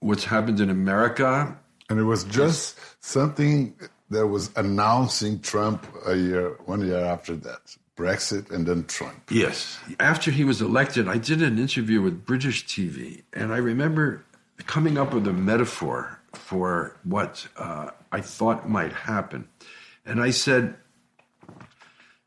What's 0.00 0.24
happened 0.24 0.60
in 0.60 0.70
America? 0.70 1.56
and 1.90 1.98
it 1.98 2.04
was 2.04 2.24
just 2.24 2.78
something 3.04 3.74
that 4.10 4.26
was 4.26 4.50
announcing 4.56 5.40
Trump 5.40 5.86
a 6.06 6.16
year, 6.16 6.56
one 6.64 6.86
year 6.86 7.04
after 7.04 7.36
that, 7.36 7.76
Brexit, 7.96 8.50
and 8.50 8.66
then 8.66 8.84
Trump. 8.84 9.14
Yes. 9.30 9.78
After 10.00 10.30
he 10.30 10.44
was 10.44 10.60
elected, 10.60 11.08
I 11.08 11.18
did 11.18 11.42
an 11.42 11.58
interview 11.58 12.00
with 12.00 12.24
British 12.24 12.66
TV, 12.66 13.22
and 13.32 13.52
I 13.52 13.58
remember 13.58 14.24
coming 14.66 14.98
up 14.98 15.12
with 15.12 15.26
a 15.26 15.32
metaphor 15.32 16.20
for 16.32 16.96
what 17.04 17.46
uh, 17.56 17.90
I 18.12 18.20
thought 18.20 18.68
might 18.68 18.92
happen. 18.92 19.48
And 20.06 20.20
I 20.20 20.30
said, 20.30 20.76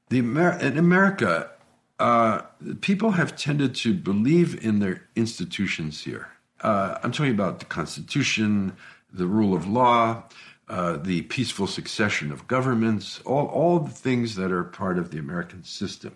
the 0.09 0.19
Amer- 0.19 0.59
in 0.59 0.77
America, 0.77 1.51
uh, 1.99 2.41
people 2.81 3.11
have 3.11 3.35
tended 3.35 3.75
to 3.75 3.93
believe 3.93 4.63
in 4.63 4.79
their 4.79 5.03
institutions 5.15 6.03
here. 6.03 6.29
Uh, 6.61 6.97
I'm 7.03 7.11
talking 7.11 7.33
about 7.33 7.59
the 7.59 7.65
Constitution, 7.65 8.75
the 9.11 9.27
rule 9.27 9.53
of 9.53 9.67
law, 9.67 10.23
uh, 10.69 10.97
the 10.97 11.21
peaceful 11.23 11.67
succession 11.67 12.31
of 12.31 12.47
governments, 12.47 13.21
all, 13.25 13.47
all 13.47 13.79
the 13.79 13.91
things 13.91 14.35
that 14.35 14.51
are 14.51 14.63
part 14.63 14.97
of 14.97 15.11
the 15.11 15.17
American 15.17 15.63
system. 15.63 16.15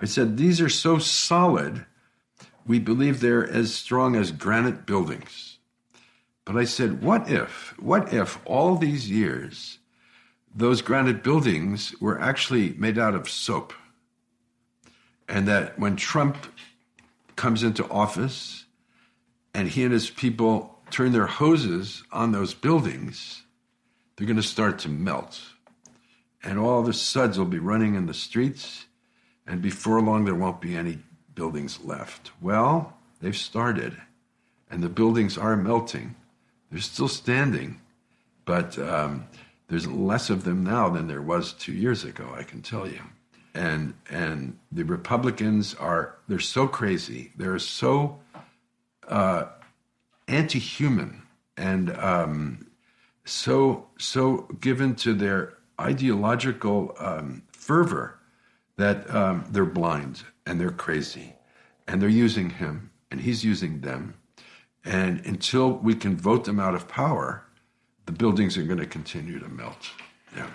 I 0.00 0.06
said, 0.06 0.36
these 0.36 0.60
are 0.60 0.68
so 0.68 0.98
solid, 0.98 1.86
we 2.66 2.78
believe 2.78 3.20
they're 3.20 3.48
as 3.48 3.74
strong 3.74 4.16
as 4.16 4.32
granite 4.32 4.84
buildings. 4.84 5.58
But 6.44 6.56
I 6.56 6.64
said, 6.64 7.02
what 7.02 7.30
if, 7.30 7.74
what 7.78 8.12
if 8.12 8.38
all 8.44 8.76
these 8.76 9.10
years, 9.10 9.78
those 10.54 10.82
granite 10.82 11.22
buildings 11.22 11.94
were 12.00 12.20
actually 12.20 12.74
made 12.76 12.98
out 12.98 13.14
of 13.14 13.30
soap? 13.30 13.72
And 15.28 15.48
that 15.48 15.78
when 15.78 15.96
Trump 15.96 16.36
comes 17.36 17.62
into 17.62 17.88
office 17.88 18.64
and 19.54 19.68
he 19.68 19.82
and 19.82 19.92
his 19.92 20.10
people 20.10 20.78
turn 20.90 21.12
their 21.12 21.26
hoses 21.26 22.02
on 22.12 22.32
those 22.32 22.54
buildings, 22.54 23.42
they're 24.16 24.26
going 24.26 24.36
to 24.36 24.42
start 24.42 24.78
to 24.80 24.88
melt. 24.88 25.40
and 26.44 26.58
all 26.58 26.82
the 26.82 26.92
suds 26.92 27.38
will 27.38 27.46
be 27.46 27.58
running 27.58 27.94
in 27.94 28.06
the 28.06 28.14
streets, 28.14 28.84
and 29.46 29.62
before 29.62 30.00
long 30.00 30.24
there 30.24 30.34
won't 30.34 30.60
be 30.60 30.76
any 30.76 30.98
buildings 31.34 31.80
left. 31.82 32.30
Well, 32.40 32.96
they've 33.20 33.36
started, 33.36 33.96
and 34.70 34.82
the 34.82 34.88
buildings 34.88 35.38
are 35.38 35.56
melting. 35.56 36.14
They're 36.70 36.80
still 36.80 37.08
standing, 37.08 37.80
but 38.44 38.78
um, 38.78 39.26
there's 39.68 39.86
less 39.86 40.28
of 40.28 40.44
them 40.44 40.62
now 40.62 40.90
than 40.90 41.08
there 41.08 41.22
was 41.22 41.54
two 41.54 41.72
years 41.72 42.04
ago. 42.04 42.34
I 42.36 42.42
can 42.42 42.60
tell 42.60 42.86
you. 42.86 43.00
And 43.54 43.94
and 44.10 44.58
the 44.72 44.84
Republicans 44.84 45.74
are 45.74 46.16
they're 46.28 46.40
so 46.40 46.66
crazy. 46.66 47.32
They're 47.36 47.58
so 47.58 48.18
uh, 49.08 49.44
anti-human 50.28 51.22
and 51.56 51.96
um, 51.98 52.66
so 53.24 53.86
so 53.98 54.48
given 54.60 54.94
to 54.96 55.14
their 55.14 55.54
ideological 55.80 56.94
um, 56.98 57.42
fervor 57.52 58.18
that 58.76 59.12
um, 59.14 59.44
they're 59.50 59.64
blind 59.64 60.22
and 60.46 60.60
they're 60.60 60.70
crazy 60.70 61.34
and 61.86 62.00
they're 62.00 62.08
using 62.08 62.50
him 62.50 62.90
and 63.10 63.20
he's 63.20 63.44
using 63.44 63.80
them 63.80 64.14
and 64.84 65.24
until 65.24 65.72
we 65.72 65.94
can 65.94 66.16
vote 66.16 66.44
them 66.44 66.60
out 66.60 66.74
of 66.74 66.88
power 66.88 67.44
the 68.06 68.12
buildings 68.12 68.56
are 68.56 68.62
going 68.62 68.78
to 68.78 68.86
continue 68.86 69.38
to 69.38 69.48
melt 69.48 69.90
yeah. 70.36 70.48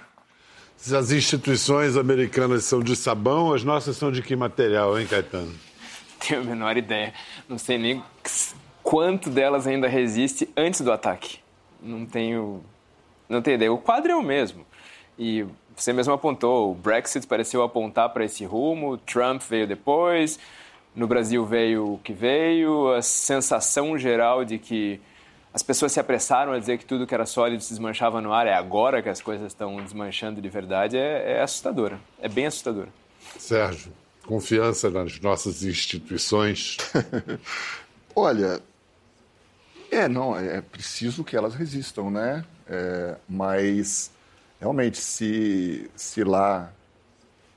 Se 0.79 0.95
as 0.95 1.11
instituições 1.11 1.97
americanas 1.97 2.63
são 2.63 2.79
de 2.79 2.95
sabão, 2.95 3.53
as 3.53 3.65
nossas 3.65 3.97
são 3.97 4.09
de 4.09 4.21
que 4.21 4.33
material, 4.33 4.97
hein, 4.97 5.05
Caetano? 5.05 5.53
Tenho 6.25 6.39
a 6.39 6.43
menor 6.45 6.77
ideia. 6.77 7.13
Não 7.49 7.57
sei 7.57 7.77
nem 7.77 8.01
quanto 8.81 9.29
delas 9.29 9.67
ainda 9.67 9.89
resiste 9.89 10.49
antes 10.55 10.79
do 10.79 10.89
ataque. 10.89 11.39
Não 11.83 12.05
tenho, 12.05 12.63
não 13.27 13.41
tenho 13.41 13.55
ideia. 13.55 13.73
O 13.73 13.77
quadro 13.77 14.13
é 14.13 14.15
o 14.15 14.23
mesmo. 14.23 14.65
E 15.17 15.45
você 15.75 15.91
mesmo 15.91 16.13
apontou, 16.13 16.71
o 16.71 16.75
Brexit 16.75 17.27
pareceu 17.27 17.61
apontar 17.61 18.09
para 18.09 18.23
esse 18.23 18.45
rumo, 18.45 18.97
Trump 18.97 19.41
veio 19.49 19.67
depois, 19.67 20.39
no 20.95 21.07
Brasil 21.07 21.45
veio 21.45 21.93
o 21.93 21.97
que 21.97 22.13
veio, 22.13 22.93
a 22.93 23.01
sensação 23.01 23.97
geral 23.97 24.45
de 24.45 24.57
que 24.57 24.99
as 25.53 25.63
pessoas 25.63 25.91
se 25.91 25.99
apressaram 25.99 26.51
a 26.51 26.59
dizer 26.59 26.77
que 26.77 26.85
tudo 26.85 27.07
que 27.07 27.13
era 27.13 27.25
sólido 27.25 27.61
se 27.61 27.69
desmanchava 27.69 28.21
no 28.21 28.31
ar, 28.31 28.45
é 28.45 28.53
agora 28.53 29.01
que 29.01 29.09
as 29.09 29.21
coisas 29.21 29.47
estão 29.47 29.77
desmanchando 29.77 30.41
de 30.41 30.49
verdade, 30.49 30.97
é, 30.97 31.37
é 31.37 31.41
assustadora. 31.41 31.99
É 32.21 32.29
bem 32.29 32.45
assustadora. 32.45 32.89
Sérgio, 33.37 33.91
confiança 34.25 34.89
nas 34.89 35.19
nossas 35.19 35.63
instituições? 35.63 36.77
Olha, 38.15 38.61
é, 39.91 40.07
não, 40.07 40.37
é 40.37 40.61
preciso 40.61 41.23
que 41.23 41.35
elas 41.35 41.55
resistam, 41.55 42.11
né? 42.11 42.45
É, 42.67 43.15
mas, 43.27 44.11
realmente, 44.59 44.99
se, 44.99 45.89
se 45.95 46.23
lá 46.23 46.71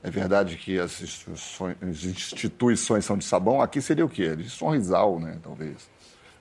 é 0.01 0.09
verdade 0.09 0.57
que 0.57 0.79
as 0.79 0.99
instituições, 0.99 1.77
as 1.81 2.03
instituições 2.03 3.05
são 3.05 3.17
de 3.17 3.23
sabão, 3.23 3.61
aqui 3.61 3.79
seria 3.81 4.03
o 4.03 4.09
quê? 4.09 4.35
De 4.35 4.49
sorrisal, 4.49 5.19
né, 5.19 5.37
talvez. 5.43 5.89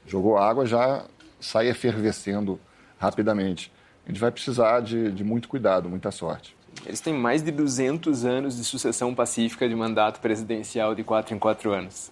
Jogou 0.06 0.38
água, 0.38 0.66
já 0.66 1.04
sai 1.42 1.68
efervescendo 1.68 2.58
rapidamente. 2.98 3.72
A 4.06 4.08
gente 4.08 4.20
vai 4.20 4.30
precisar 4.30 4.80
de, 4.80 5.12
de 5.12 5.22
muito 5.22 5.48
cuidado, 5.48 5.88
muita 5.88 6.10
sorte. 6.10 6.56
Eles 6.86 7.00
têm 7.00 7.12
mais 7.12 7.42
de 7.42 7.50
200 7.50 8.24
anos 8.24 8.56
de 8.56 8.64
sucessão 8.64 9.14
pacífica 9.14 9.68
de 9.68 9.74
mandato 9.74 10.20
presidencial 10.20 10.94
de 10.94 11.04
quatro 11.04 11.34
em 11.34 11.38
quatro 11.38 11.72
anos. 11.72 12.10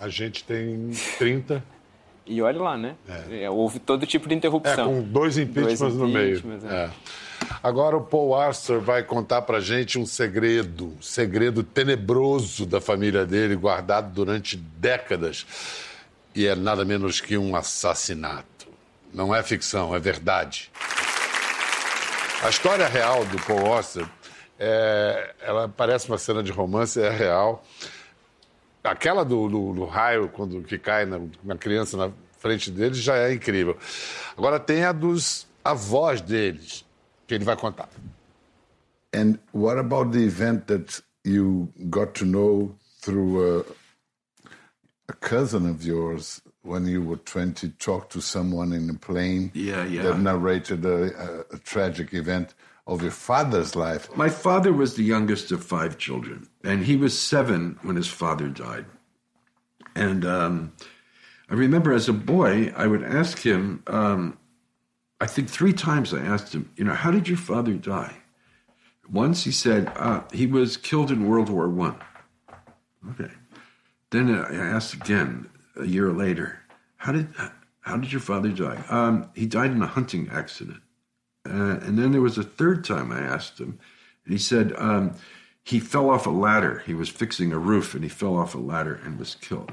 A 0.00 0.08
gente 0.08 0.44
tem 0.44 0.90
30. 1.18 1.62
E 2.26 2.40
olha 2.40 2.62
lá, 2.62 2.78
né? 2.78 2.94
É. 3.08 3.44
É, 3.44 3.50
houve 3.50 3.78
todo 3.78 4.06
tipo 4.06 4.28
de 4.28 4.34
interrupção. 4.34 4.84
É, 4.84 4.94
com 4.94 5.02
dois 5.02 5.36
impeachments, 5.36 5.80
dois 5.80 5.94
no 5.96 6.08
meio. 6.08 6.42
É. 6.70 6.74
é. 6.74 6.90
Agora 7.62 7.96
o 7.96 8.02
Paul 8.02 8.34
Arthur 8.34 8.80
vai 8.80 9.02
contar 9.02 9.42
pra 9.42 9.60
gente 9.60 9.98
um 9.98 10.06
segredo, 10.06 10.94
um 10.98 11.02
segredo 11.02 11.62
tenebroso 11.62 12.64
da 12.64 12.80
família 12.80 13.26
dele, 13.26 13.56
guardado 13.56 14.12
durante 14.12 14.56
décadas. 14.56 15.44
E 16.34 16.46
é 16.46 16.54
nada 16.54 16.84
menos 16.84 17.20
que 17.20 17.36
um 17.36 17.56
assassinato. 17.56 18.68
Não 19.12 19.34
é 19.34 19.42
ficção, 19.42 19.94
é 19.94 19.98
verdade. 19.98 20.70
A 22.42 22.48
história 22.48 22.86
real 22.86 23.24
do 23.24 23.38
Paul 23.42 23.66
Auster, 23.66 24.08
é, 24.58 25.34
ela 25.40 25.68
parece 25.68 26.08
uma 26.08 26.18
cena 26.18 26.42
de 26.42 26.52
romance, 26.52 27.00
é 27.00 27.10
real. 27.10 27.64
Aquela 28.82 29.24
do, 29.24 29.48
do, 29.48 29.74
do 29.74 29.84
raio, 29.84 30.28
quando 30.28 30.62
que 30.62 30.78
cai 30.78 31.04
na, 31.04 31.20
na 31.42 31.56
criança 31.56 31.96
na 31.96 32.10
frente 32.38 32.70
deles, 32.70 32.98
já 32.98 33.16
é 33.16 33.34
incrível. 33.34 33.76
Agora 34.36 34.58
tem 34.58 34.84
a 34.84 34.92
dos 34.92 35.46
avós 35.64 36.20
deles, 36.20 36.84
que 37.26 37.34
ele 37.34 37.44
vai 37.44 37.56
contar. 37.56 37.88
And 39.14 39.38
what 39.52 39.78
about 39.78 40.12
the 40.12 40.24
event 40.24 40.66
that 40.66 41.02
you 41.24 41.68
got 41.90 42.12
to 42.14 42.24
know 42.24 42.74
through 43.02 43.60
a, 43.60 43.64
a 45.10 45.14
cousin 45.14 45.68
of 45.68 45.84
yours 45.84 46.40
when 46.62 46.86
you 46.86 47.02
were 47.02 47.16
20 47.16 47.68
talked 47.78 48.12
to 48.12 48.20
someone 48.20 48.72
in 48.72 48.88
a 48.88 48.94
plane 48.94 49.50
yeah, 49.54 49.84
yeah. 49.84 50.02
that 50.02 50.20
narrated 50.20 50.84
a, 50.84 50.98
a, 51.50 51.56
a, 51.56 51.58
tragic 51.58 52.14
event 52.14 52.54
of 52.86 53.02
your 53.02 53.10
father's 53.10 53.74
life. 53.74 54.14
My 54.16 54.28
father 54.28 54.72
was 54.72 54.94
the 54.94 55.02
youngest 55.02 55.50
of 55.50 55.64
five 55.64 55.98
children, 55.98 56.48
and 56.62 56.84
he 56.84 56.96
was 56.96 57.18
seven 57.18 57.78
when 57.82 57.96
his 57.96 58.06
father 58.06 58.48
died. 58.48 58.86
And 59.96 60.24
um, 60.24 60.72
I 61.48 61.54
remember 61.54 61.92
as 61.92 62.08
a 62.08 62.12
boy, 62.12 62.72
I 62.76 62.86
would 62.86 63.02
ask 63.02 63.38
him, 63.38 63.82
um, 63.88 64.38
I 65.20 65.26
think 65.26 65.48
three 65.48 65.72
times 65.72 66.14
I 66.14 66.20
asked 66.20 66.54
him, 66.54 66.70
you 66.76 66.84
know, 66.84 66.94
how 66.94 67.10
did 67.10 67.28
your 67.28 67.36
father 67.36 67.72
die? 67.72 68.16
Once 69.10 69.42
he 69.42 69.50
said, 69.50 69.90
uh, 69.96 70.22
he 70.32 70.46
was 70.46 70.76
killed 70.76 71.10
in 71.10 71.28
World 71.28 71.48
War 71.48 71.68
One. 71.68 71.96
Okay. 73.10 73.32
Then 74.10 74.34
I 74.34 74.54
asked 74.54 74.94
again, 74.94 75.48
a 75.76 75.86
year 75.86 76.12
later, 76.12 76.60
how 76.96 77.12
did 77.12 77.28
how 77.80 77.96
did 77.96 78.12
your 78.12 78.20
father 78.20 78.50
die? 78.50 78.82
Um, 78.88 79.30
he 79.34 79.46
died 79.46 79.70
in 79.70 79.82
a 79.82 79.86
hunting 79.86 80.28
accident. 80.30 80.82
Uh, 81.48 81.78
and 81.82 81.98
then 81.98 82.12
there 82.12 82.20
was 82.20 82.36
a 82.36 82.42
third 82.42 82.84
time 82.84 83.10
I 83.10 83.20
asked 83.20 83.58
him, 83.58 83.78
and 84.24 84.32
he 84.32 84.38
said 84.38 84.74
um, 84.76 85.14
he 85.64 85.80
fell 85.80 86.10
off 86.10 86.26
a 86.26 86.30
ladder. 86.30 86.82
He 86.86 86.92
was 86.92 87.08
fixing 87.08 87.52
a 87.52 87.58
roof, 87.58 87.94
and 87.94 88.02
he 88.02 88.10
fell 88.10 88.36
off 88.36 88.54
a 88.54 88.58
ladder 88.58 89.00
and 89.04 89.18
was 89.18 89.36
killed. 89.36 89.72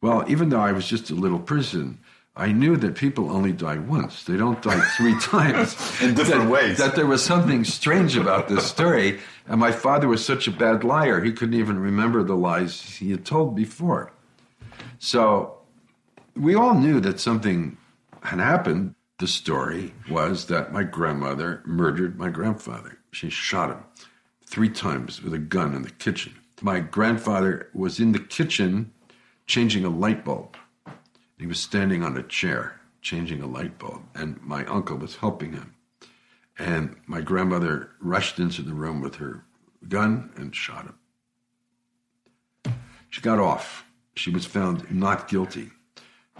Well, 0.00 0.24
even 0.28 0.48
though 0.48 0.60
I 0.60 0.72
was 0.72 0.86
just 0.86 1.10
a 1.10 1.14
little 1.14 1.38
person, 1.38 1.98
I 2.34 2.50
knew 2.50 2.76
that 2.78 2.94
people 2.94 3.30
only 3.30 3.52
die 3.52 3.76
once. 3.76 4.24
They 4.24 4.38
don't 4.38 4.62
die 4.62 4.80
three 4.96 5.18
times. 5.20 5.76
In 6.00 6.14
different 6.14 6.44
that, 6.44 6.50
ways. 6.50 6.78
That 6.78 6.96
there 6.96 7.06
was 7.06 7.22
something 7.22 7.64
strange 7.64 8.16
about 8.16 8.48
this 8.48 8.66
story. 8.66 9.20
And 9.46 9.60
my 9.60 9.70
father 9.70 10.08
was 10.08 10.24
such 10.24 10.48
a 10.48 10.50
bad 10.50 10.82
liar, 10.82 11.22
he 11.22 11.32
couldn't 11.32 11.58
even 11.58 11.78
remember 11.78 12.22
the 12.22 12.36
lies 12.36 12.80
he 12.80 13.10
had 13.10 13.26
told 13.26 13.54
before. 13.54 14.12
So 14.98 15.58
we 16.34 16.54
all 16.54 16.74
knew 16.74 17.00
that 17.00 17.20
something 17.20 17.76
had 18.22 18.38
happened. 18.38 18.94
The 19.18 19.26
story 19.26 19.94
was 20.10 20.46
that 20.46 20.72
my 20.72 20.82
grandmother 20.82 21.62
murdered 21.64 22.18
my 22.18 22.30
grandfather. 22.30 22.98
She 23.12 23.28
shot 23.28 23.70
him 23.70 23.84
three 24.46 24.70
times 24.70 25.22
with 25.22 25.34
a 25.34 25.38
gun 25.38 25.74
in 25.74 25.82
the 25.82 25.90
kitchen. 25.90 26.34
My 26.60 26.80
grandfather 26.80 27.68
was 27.74 28.00
in 28.00 28.12
the 28.12 28.18
kitchen 28.18 28.92
changing 29.46 29.84
a 29.84 29.90
light 29.90 30.24
bulb. 30.24 30.56
He 31.42 31.48
was 31.48 31.58
standing 31.58 32.04
on 32.04 32.16
a 32.16 32.22
chair 32.22 32.80
changing 33.00 33.42
a 33.42 33.48
light 33.48 33.76
bulb, 33.76 34.04
and 34.14 34.40
my 34.42 34.64
uncle 34.66 34.96
was 34.96 35.16
helping 35.16 35.54
him. 35.54 35.74
And 36.56 36.94
my 37.08 37.20
grandmother 37.20 37.90
rushed 37.98 38.38
into 38.38 38.62
the 38.62 38.72
room 38.72 39.00
with 39.00 39.16
her 39.16 39.44
gun 39.88 40.30
and 40.36 40.54
shot 40.54 40.84
him. 40.84 42.74
She 43.10 43.20
got 43.20 43.40
off 43.40 43.84
she 44.14 44.30
was 44.30 44.46
found 44.46 44.88
not 44.88 45.26
guilty 45.26 45.72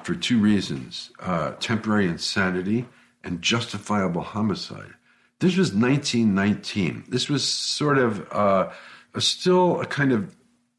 for 0.04 0.14
two 0.14 0.38
reasons 0.38 1.10
uh, 1.18 1.54
temporary 1.58 2.06
insanity 2.06 2.86
and 3.24 3.42
justifiable 3.42 4.22
homicide. 4.22 4.94
This 5.40 5.56
was 5.56 5.74
1919. 5.74 7.06
This 7.08 7.28
was 7.28 7.42
sort 7.42 7.98
of 7.98 8.32
uh, 8.32 8.70
a, 9.14 9.20
still 9.20 9.80
a 9.80 9.86
kind 9.86 10.12
of 10.12 10.36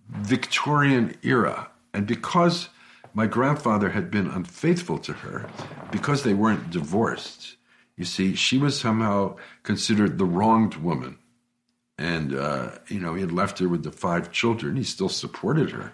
Victorian 0.07 1.13
era. 1.23 1.69
And 1.93 2.07
because 2.07 2.69
my 3.13 3.27
grandfather 3.27 3.89
had 3.89 4.09
been 4.09 4.27
unfaithful 4.27 4.97
to 4.99 5.13
her, 5.13 5.49
because 5.91 6.23
they 6.23 6.33
weren't 6.33 6.71
divorced, 6.71 7.57
you 7.95 8.05
see, 8.05 8.33
she 8.35 8.57
was 8.57 8.79
somehow 8.79 9.35
considered 9.61 10.17
the 10.17 10.25
wronged 10.25 10.75
woman. 10.75 11.19
And, 11.97 12.33
uh, 12.33 12.71
you 12.87 12.99
know, 12.99 13.13
he 13.13 13.21
had 13.21 13.31
left 13.31 13.59
her 13.59 13.69
with 13.69 13.83
the 13.83 13.91
five 13.91 14.31
children. 14.31 14.75
He 14.75 14.83
still 14.83 15.09
supported 15.09 15.69
her 15.71 15.93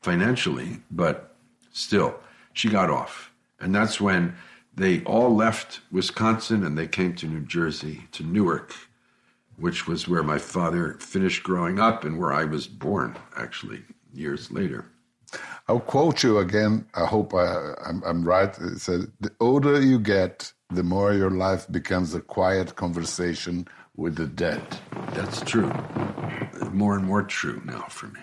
financially, 0.00 0.78
but 0.90 1.36
still, 1.72 2.18
she 2.52 2.68
got 2.68 2.90
off. 2.90 3.30
And 3.60 3.72
that's 3.74 4.00
when 4.00 4.34
they 4.74 5.04
all 5.04 5.34
left 5.34 5.80
Wisconsin 5.92 6.64
and 6.64 6.76
they 6.76 6.88
came 6.88 7.14
to 7.16 7.26
New 7.26 7.42
Jersey, 7.42 8.08
to 8.12 8.24
Newark, 8.24 8.74
which 9.56 9.86
was 9.86 10.08
where 10.08 10.22
my 10.22 10.38
father 10.38 10.94
finished 10.94 11.42
growing 11.44 11.78
up 11.78 12.04
and 12.04 12.18
where 12.18 12.32
I 12.32 12.44
was 12.44 12.66
born, 12.66 13.16
actually, 13.36 13.82
years 14.12 14.50
later. 14.50 14.86
I'll 15.68 15.80
quote 15.80 16.22
you 16.22 16.38
again. 16.38 16.86
I 16.94 17.06
hope 17.06 17.34
I, 17.34 17.74
am 17.86 18.24
right. 18.24 18.56
It 18.58 18.80
says, 18.80 19.06
The 19.20 19.32
older 19.40 19.80
you 19.80 19.98
get, 19.98 20.52
the 20.70 20.82
more 20.82 21.12
your 21.12 21.30
life 21.30 21.70
becomes 21.70 22.14
a 22.14 22.20
quiet 22.20 22.76
conversation 22.76 23.68
with 23.96 24.16
the 24.16 24.26
dead. 24.26 24.62
That's 25.14 25.40
true. 25.42 25.72
More 26.72 26.96
and 26.96 27.04
more 27.04 27.22
true 27.22 27.60
now 27.64 27.86
for 27.88 28.06
me. 28.06 28.20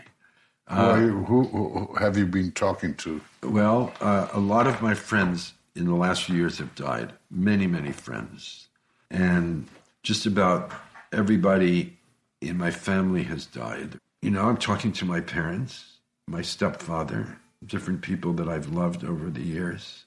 who, 0.69 1.05
you, 1.05 1.23
who, 1.25 1.43
who 1.43 1.95
have 1.95 2.17
you 2.17 2.25
been 2.25 2.51
talking 2.51 2.95
to? 2.95 3.21
Well, 3.43 3.93
uh, 4.01 4.27
a 4.33 4.39
lot 4.39 4.67
of 4.67 4.81
my 4.81 4.93
friends 4.93 5.53
in 5.75 5.85
the 5.85 5.95
last 5.95 6.23
few 6.23 6.35
years 6.35 6.57
have 6.57 6.73
died. 6.75 7.13
Many, 7.29 7.67
many 7.67 7.91
friends. 7.91 8.67
And 9.11 9.67
just 10.03 10.25
about 10.25 10.71
everybody 11.13 11.97
in 12.41 12.57
my 12.57 12.71
family 12.71 13.23
has 13.23 13.45
died. 13.45 13.99
You 14.21 14.31
know, 14.31 14.43
I'm 14.47 14.57
talking 14.57 14.91
to 14.93 15.05
my 15.05 15.21
parents, 15.21 15.96
my 16.27 16.41
stepfather, 16.41 17.39
different 17.65 18.01
people 18.01 18.33
that 18.33 18.49
I've 18.49 18.73
loved 18.73 19.03
over 19.03 19.29
the 19.29 19.41
years. 19.41 20.05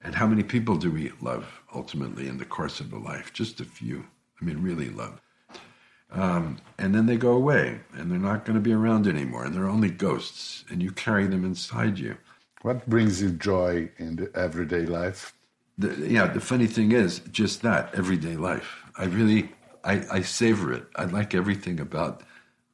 And 0.00 0.14
how 0.14 0.28
many 0.28 0.44
people 0.44 0.76
do 0.76 0.90
we 0.90 1.10
love 1.20 1.60
ultimately 1.74 2.28
in 2.28 2.38
the 2.38 2.44
course 2.44 2.78
of 2.78 2.92
a 2.92 2.98
life? 2.98 3.32
Just 3.32 3.60
a 3.60 3.64
few. 3.64 4.06
I 4.40 4.44
mean, 4.44 4.62
really 4.62 4.90
love. 4.90 5.20
Um, 6.10 6.58
and 6.78 6.94
then 6.94 7.06
they 7.06 7.16
go 7.16 7.32
away 7.32 7.80
and 7.94 8.10
they're 8.10 8.18
not 8.18 8.44
going 8.44 8.54
to 8.54 8.62
be 8.62 8.72
around 8.72 9.06
anymore 9.06 9.44
and 9.44 9.54
they're 9.54 9.68
only 9.68 9.90
ghosts 9.90 10.64
and 10.70 10.82
you 10.82 10.92
carry 10.92 11.26
them 11.26 11.44
inside 11.44 11.98
you. 11.98 12.16
What 12.62 12.88
brings 12.88 13.20
you 13.20 13.30
joy 13.30 13.90
in 13.98 14.16
the 14.16 14.30
everyday 14.34 14.86
life? 14.86 15.34
The, 15.76 15.94
yeah, 16.08 16.26
the 16.26 16.40
funny 16.40 16.66
thing 16.66 16.92
is 16.92 17.20
just 17.30 17.62
that 17.62 17.94
everyday 17.94 18.36
life. 18.36 18.84
I 18.96 19.04
really, 19.04 19.50
I, 19.84 20.04
I 20.10 20.20
savor 20.22 20.72
it. 20.72 20.84
I 20.96 21.04
like 21.04 21.34
everything 21.34 21.78
about 21.78 22.22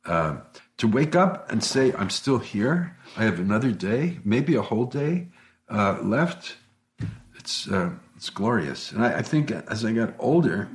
uh, 0.04 0.36
to 0.78 0.88
wake 0.88 1.14
up 1.14 1.50
and 1.50 1.62
say, 1.62 1.92
I'm 1.92 2.10
still 2.10 2.38
here. 2.38 2.96
I 3.16 3.24
have 3.24 3.38
another 3.38 3.70
day, 3.70 4.18
maybe 4.24 4.56
a 4.56 4.62
whole 4.62 4.86
day 4.86 5.28
uh, 5.68 5.98
left. 6.02 6.56
It's, 7.36 7.68
uh, 7.68 7.90
it's 8.16 8.30
glorious. 8.30 8.92
And 8.92 9.04
I, 9.04 9.18
I 9.18 9.22
think 9.22 9.50
as 9.50 9.84
I 9.84 9.92
got 9.92 10.14
older, 10.18 10.68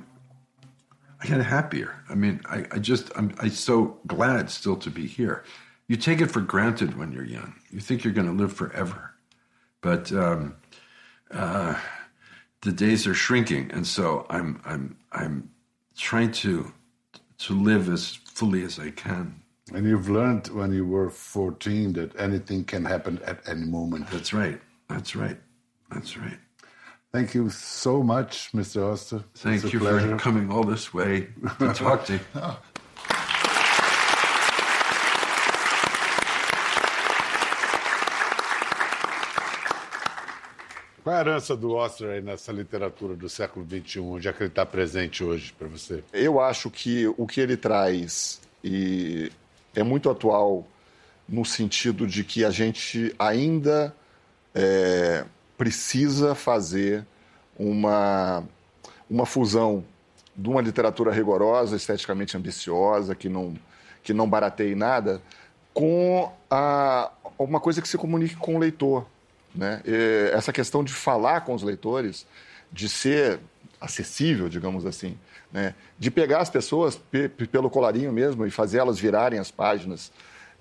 I 1.22 1.28
got 1.28 1.42
happier. 1.42 2.04
I 2.10 2.16
mean, 2.16 2.42
I, 2.46 2.66
I 2.72 2.80
just, 2.80 3.12
I'm, 3.16 3.34
I'm 3.40 3.50
so 3.50 4.00
glad 4.08 4.50
still 4.50 4.78
to 4.78 4.90
be 4.90 5.06
here. 5.06 5.44
You 5.88 5.98
take 5.98 6.22
it 6.22 6.32
for 6.32 6.42
granted 6.42 6.98
when 6.98 7.12
you're 7.12 7.26
young. 7.26 7.56
You 7.72 7.80
think 7.80 8.04
you're 8.04 8.14
going 8.14 8.28
to 8.28 8.34
live 8.34 8.54
forever. 8.54 9.16
But 9.82 10.12
um, 10.12 10.56
uh, 11.32 11.76
the 12.62 12.72
days 12.72 13.08
are 13.08 13.14
shrinking. 13.14 13.72
And 13.74 13.86
so 13.86 14.26
I'm, 14.30 14.62
I'm, 14.66 14.98
I'm 15.12 15.50
trying 15.98 16.32
to, 16.32 16.72
to 17.40 17.54
live 17.54 17.90
as 17.90 18.16
fully 18.16 18.64
as 18.64 18.80
I 18.80 18.92
can. 18.92 19.42
And 19.74 19.86
you've 19.86 20.10
learned 20.10 20.48
when 20.48 20.74
you 20.74 20.86
were 20.86 21.10
14 21.10 21.94
that 21.94 22.20
anything 22.20 22.64
can 22.64 22.86
happen 22.86 23.20
at 23.26 23.48
any 23.48 23.66
moment. 23.66 24.10
That's 24.10 24.34
right. 24.34 24.60
That's 24.88 25.16
right. 25.16 25.38
That's 25.92 26.18
right. 26.18 26.38
Thank 27.12 27.34
you 27.34 27.50
so 27.50 28.04
much, 28.04 28.52
Mr. 28.54 28.92
Auster. 28.92 29.24
Thank 29.36 29.72
you 29.74 29.80
pleasure. 29.80 30.10
for 30.12 30.18
coming 30.18 30.52
all 30.52 30.64
this 30.64 30.94
way 30.94 31.28
to 31.60 31.74
talk 31.74 32.06
to 32.06 32.14
you. 32.14 32.20
Qual 41.04 41.16
é 41.16 41.18
a 41.18 41.22
herança 41.22 41.56
do 41.56 41.76
Auster 41.76 42.10
aí 42.10 42.22
nessa 42.22 42.52
literatura 42.52 43.16
do 43.16 43.28
século 43.28 43.66
XXI? 43.66 44.00
Um, 44.00 44.12
onde 44.12 44.28
é 44.28 44.34
que 44.34 44.44
ele 44.44 44.50
está 44.50 44.64
presente 44.64 45.24
hoje 45.24 45.52
para 45.58 45.68
você? 45.68 46.04
Eu 46.14 46.40
acho 46.40 46.70
que 46.70 47.08
o 47.18 47.26
que 47.26 47.42
ele 47.42 47.58
traz 47.58 48.40
e 48.64 49.32
é 49.76 49.84
muito 49.84 50.10
atual 50.10 50.66
no 51.28 51.46
sentido 51.46 52.08
de 52.08 52.24
que 52.24 52.44
a 52.44 52.50
gente 52.50 53.14
ainda 53.20 53.96
é, 54.54 55.26
precisa 55.58 56.34
fazer 56.34 57.06
uma, 57.58 58.44
uma 59.10 59.26
fusão 59.26 59.84
de 60.36 60.50
uma 60.50 60.62
literatura 60.62 61.12
rigorosa, 61.12 61.76
esteticamente 61.76 62.36
ambiciosa, 62.38 63.14
que 63.14 63.28
não, 63.28 63.54
que 64.02 64.14
não 64.14 64.28
barateie 64.28 64.74
nada, 64.74 65.22
com 65.74 66.32
a, 66.50 67.12
uma 67.38 67.60
coisa 67.60 67.82
que 67.82 67.88
se 67.88 67.98
comunique 67.98 68.36
com 68.36 68.56
o 68.56 68.60
leitor. 68.60 69.06
Né? 69.54 69.82
Essa 70.34 70.54
questão 70.54 70.84
de 70.84 70.94
falar 70.94 71.42
com 71.42 71.54
os 71.54 71.62
leitores, 71.62 72.26
de 72.72 72.88
ser 72.88 73.40
acessível, 73.80 74.50
digamos 74.50 74.86
assim, 74.86 75.18
né? 75.52 75.74
de 75.98 76.12
pegar 76.12 76.40
as 76.40 76.50
pessoas 76.50 77.00
pelo 77.52 77.70
colarinho 77.70 78.12
mesmo 78.12 78.46
e 78.46 78.52
fazer 78.52 78.80
elas 78.80 79.00
virarem 79.00 79.40
as 79.40 79.50
páginas 79.50 80.12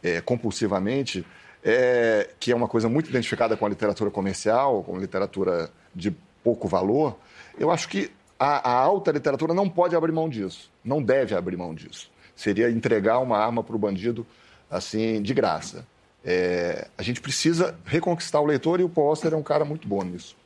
é, 0.03 0.21
compulsivamente, 0.21 1.27
é, 1.65 2.31
que 2.39 2.53
é 2.53 2.57
uma 2.57 2.69
coisa 2.69 2.89
muito 2.89 3.11
identificada 3.11 3.57
com 3.57 3.67
a 3.67 3.69
literatura 3.69 4.11
comercial, 4.11 4.83
com 4.85 4.99
literatura 4.99 5.71
de 5.95 6.15
pouco 6.43 6.69
valor, 6.69 7.19
eu 7.59 7.71
acho 7.71 7.89
que 7.89 8.11
a, 8.39 8.71
a 8.71 8.73
alta 8.73 9.11
literatura 9.11 9.53
não 9.53 9.69
pode 9.69 9.97
abrir 9.97 10.13
mão 10.13 10.29
disso, 10.29 10.71
não 10.85 11.03
deve 11.03 11.35
abrir 11.35 11.57
mão 11.57 11.75
disso. 11.75 12.11
Seria 12.37 12.71
entregar 12.71 13.19
uma 13.19 13.37
arma 13.37 13.65
para 13.65 13.75
o 13.75 13.79
bandido 13.79 14.25
assim 14.71 15.21
de 15.21 15.35
graça. 15.35 15.85
É, 16.25 16.87
a 16.97 17.03
gente 17.03 17.21
precisa 17.21 17.77
reconquistar 17.85 18.41
o 18.41 18.47
leitor 18.47 18.81
e 18.81 18.85
o 18.85 18.89
Poster 18.89 19.33
é 19.33 19.37
um 19.37 19.43
cara 19.43 19.65
muito 19.65 19.89
bom 19.89 20.03
nisso. 20.05 20.37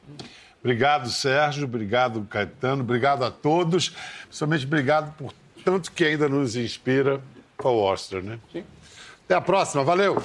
Obrigado, 0.63 1.11
Sérgio. 1.11 1.65
Obrigado, 1.65 2.25
Caetano. 2.31 2.83
Obrigado 2.83 3.25
a 3.25 3.31
todos. 3.31 3.93
Principalmente 4.23 4.65
obrigado 4.65 5.13
por 5.17 5.35
tanto 5.65 5.91
que 5.91 6.05
ainda 6.05 6.29
nos 6.29 6.55
inspira 6.55 7.21
com 7.57 7.71
o 7.71 7.83
Ostra, 7.83 8.23
né? 8.23 8.39
Sim. 8.53 8.65
Até 9.25 9.35
a 9.35 9.41
próxima. 9.41 9.83
Valeu! 9.83 10.23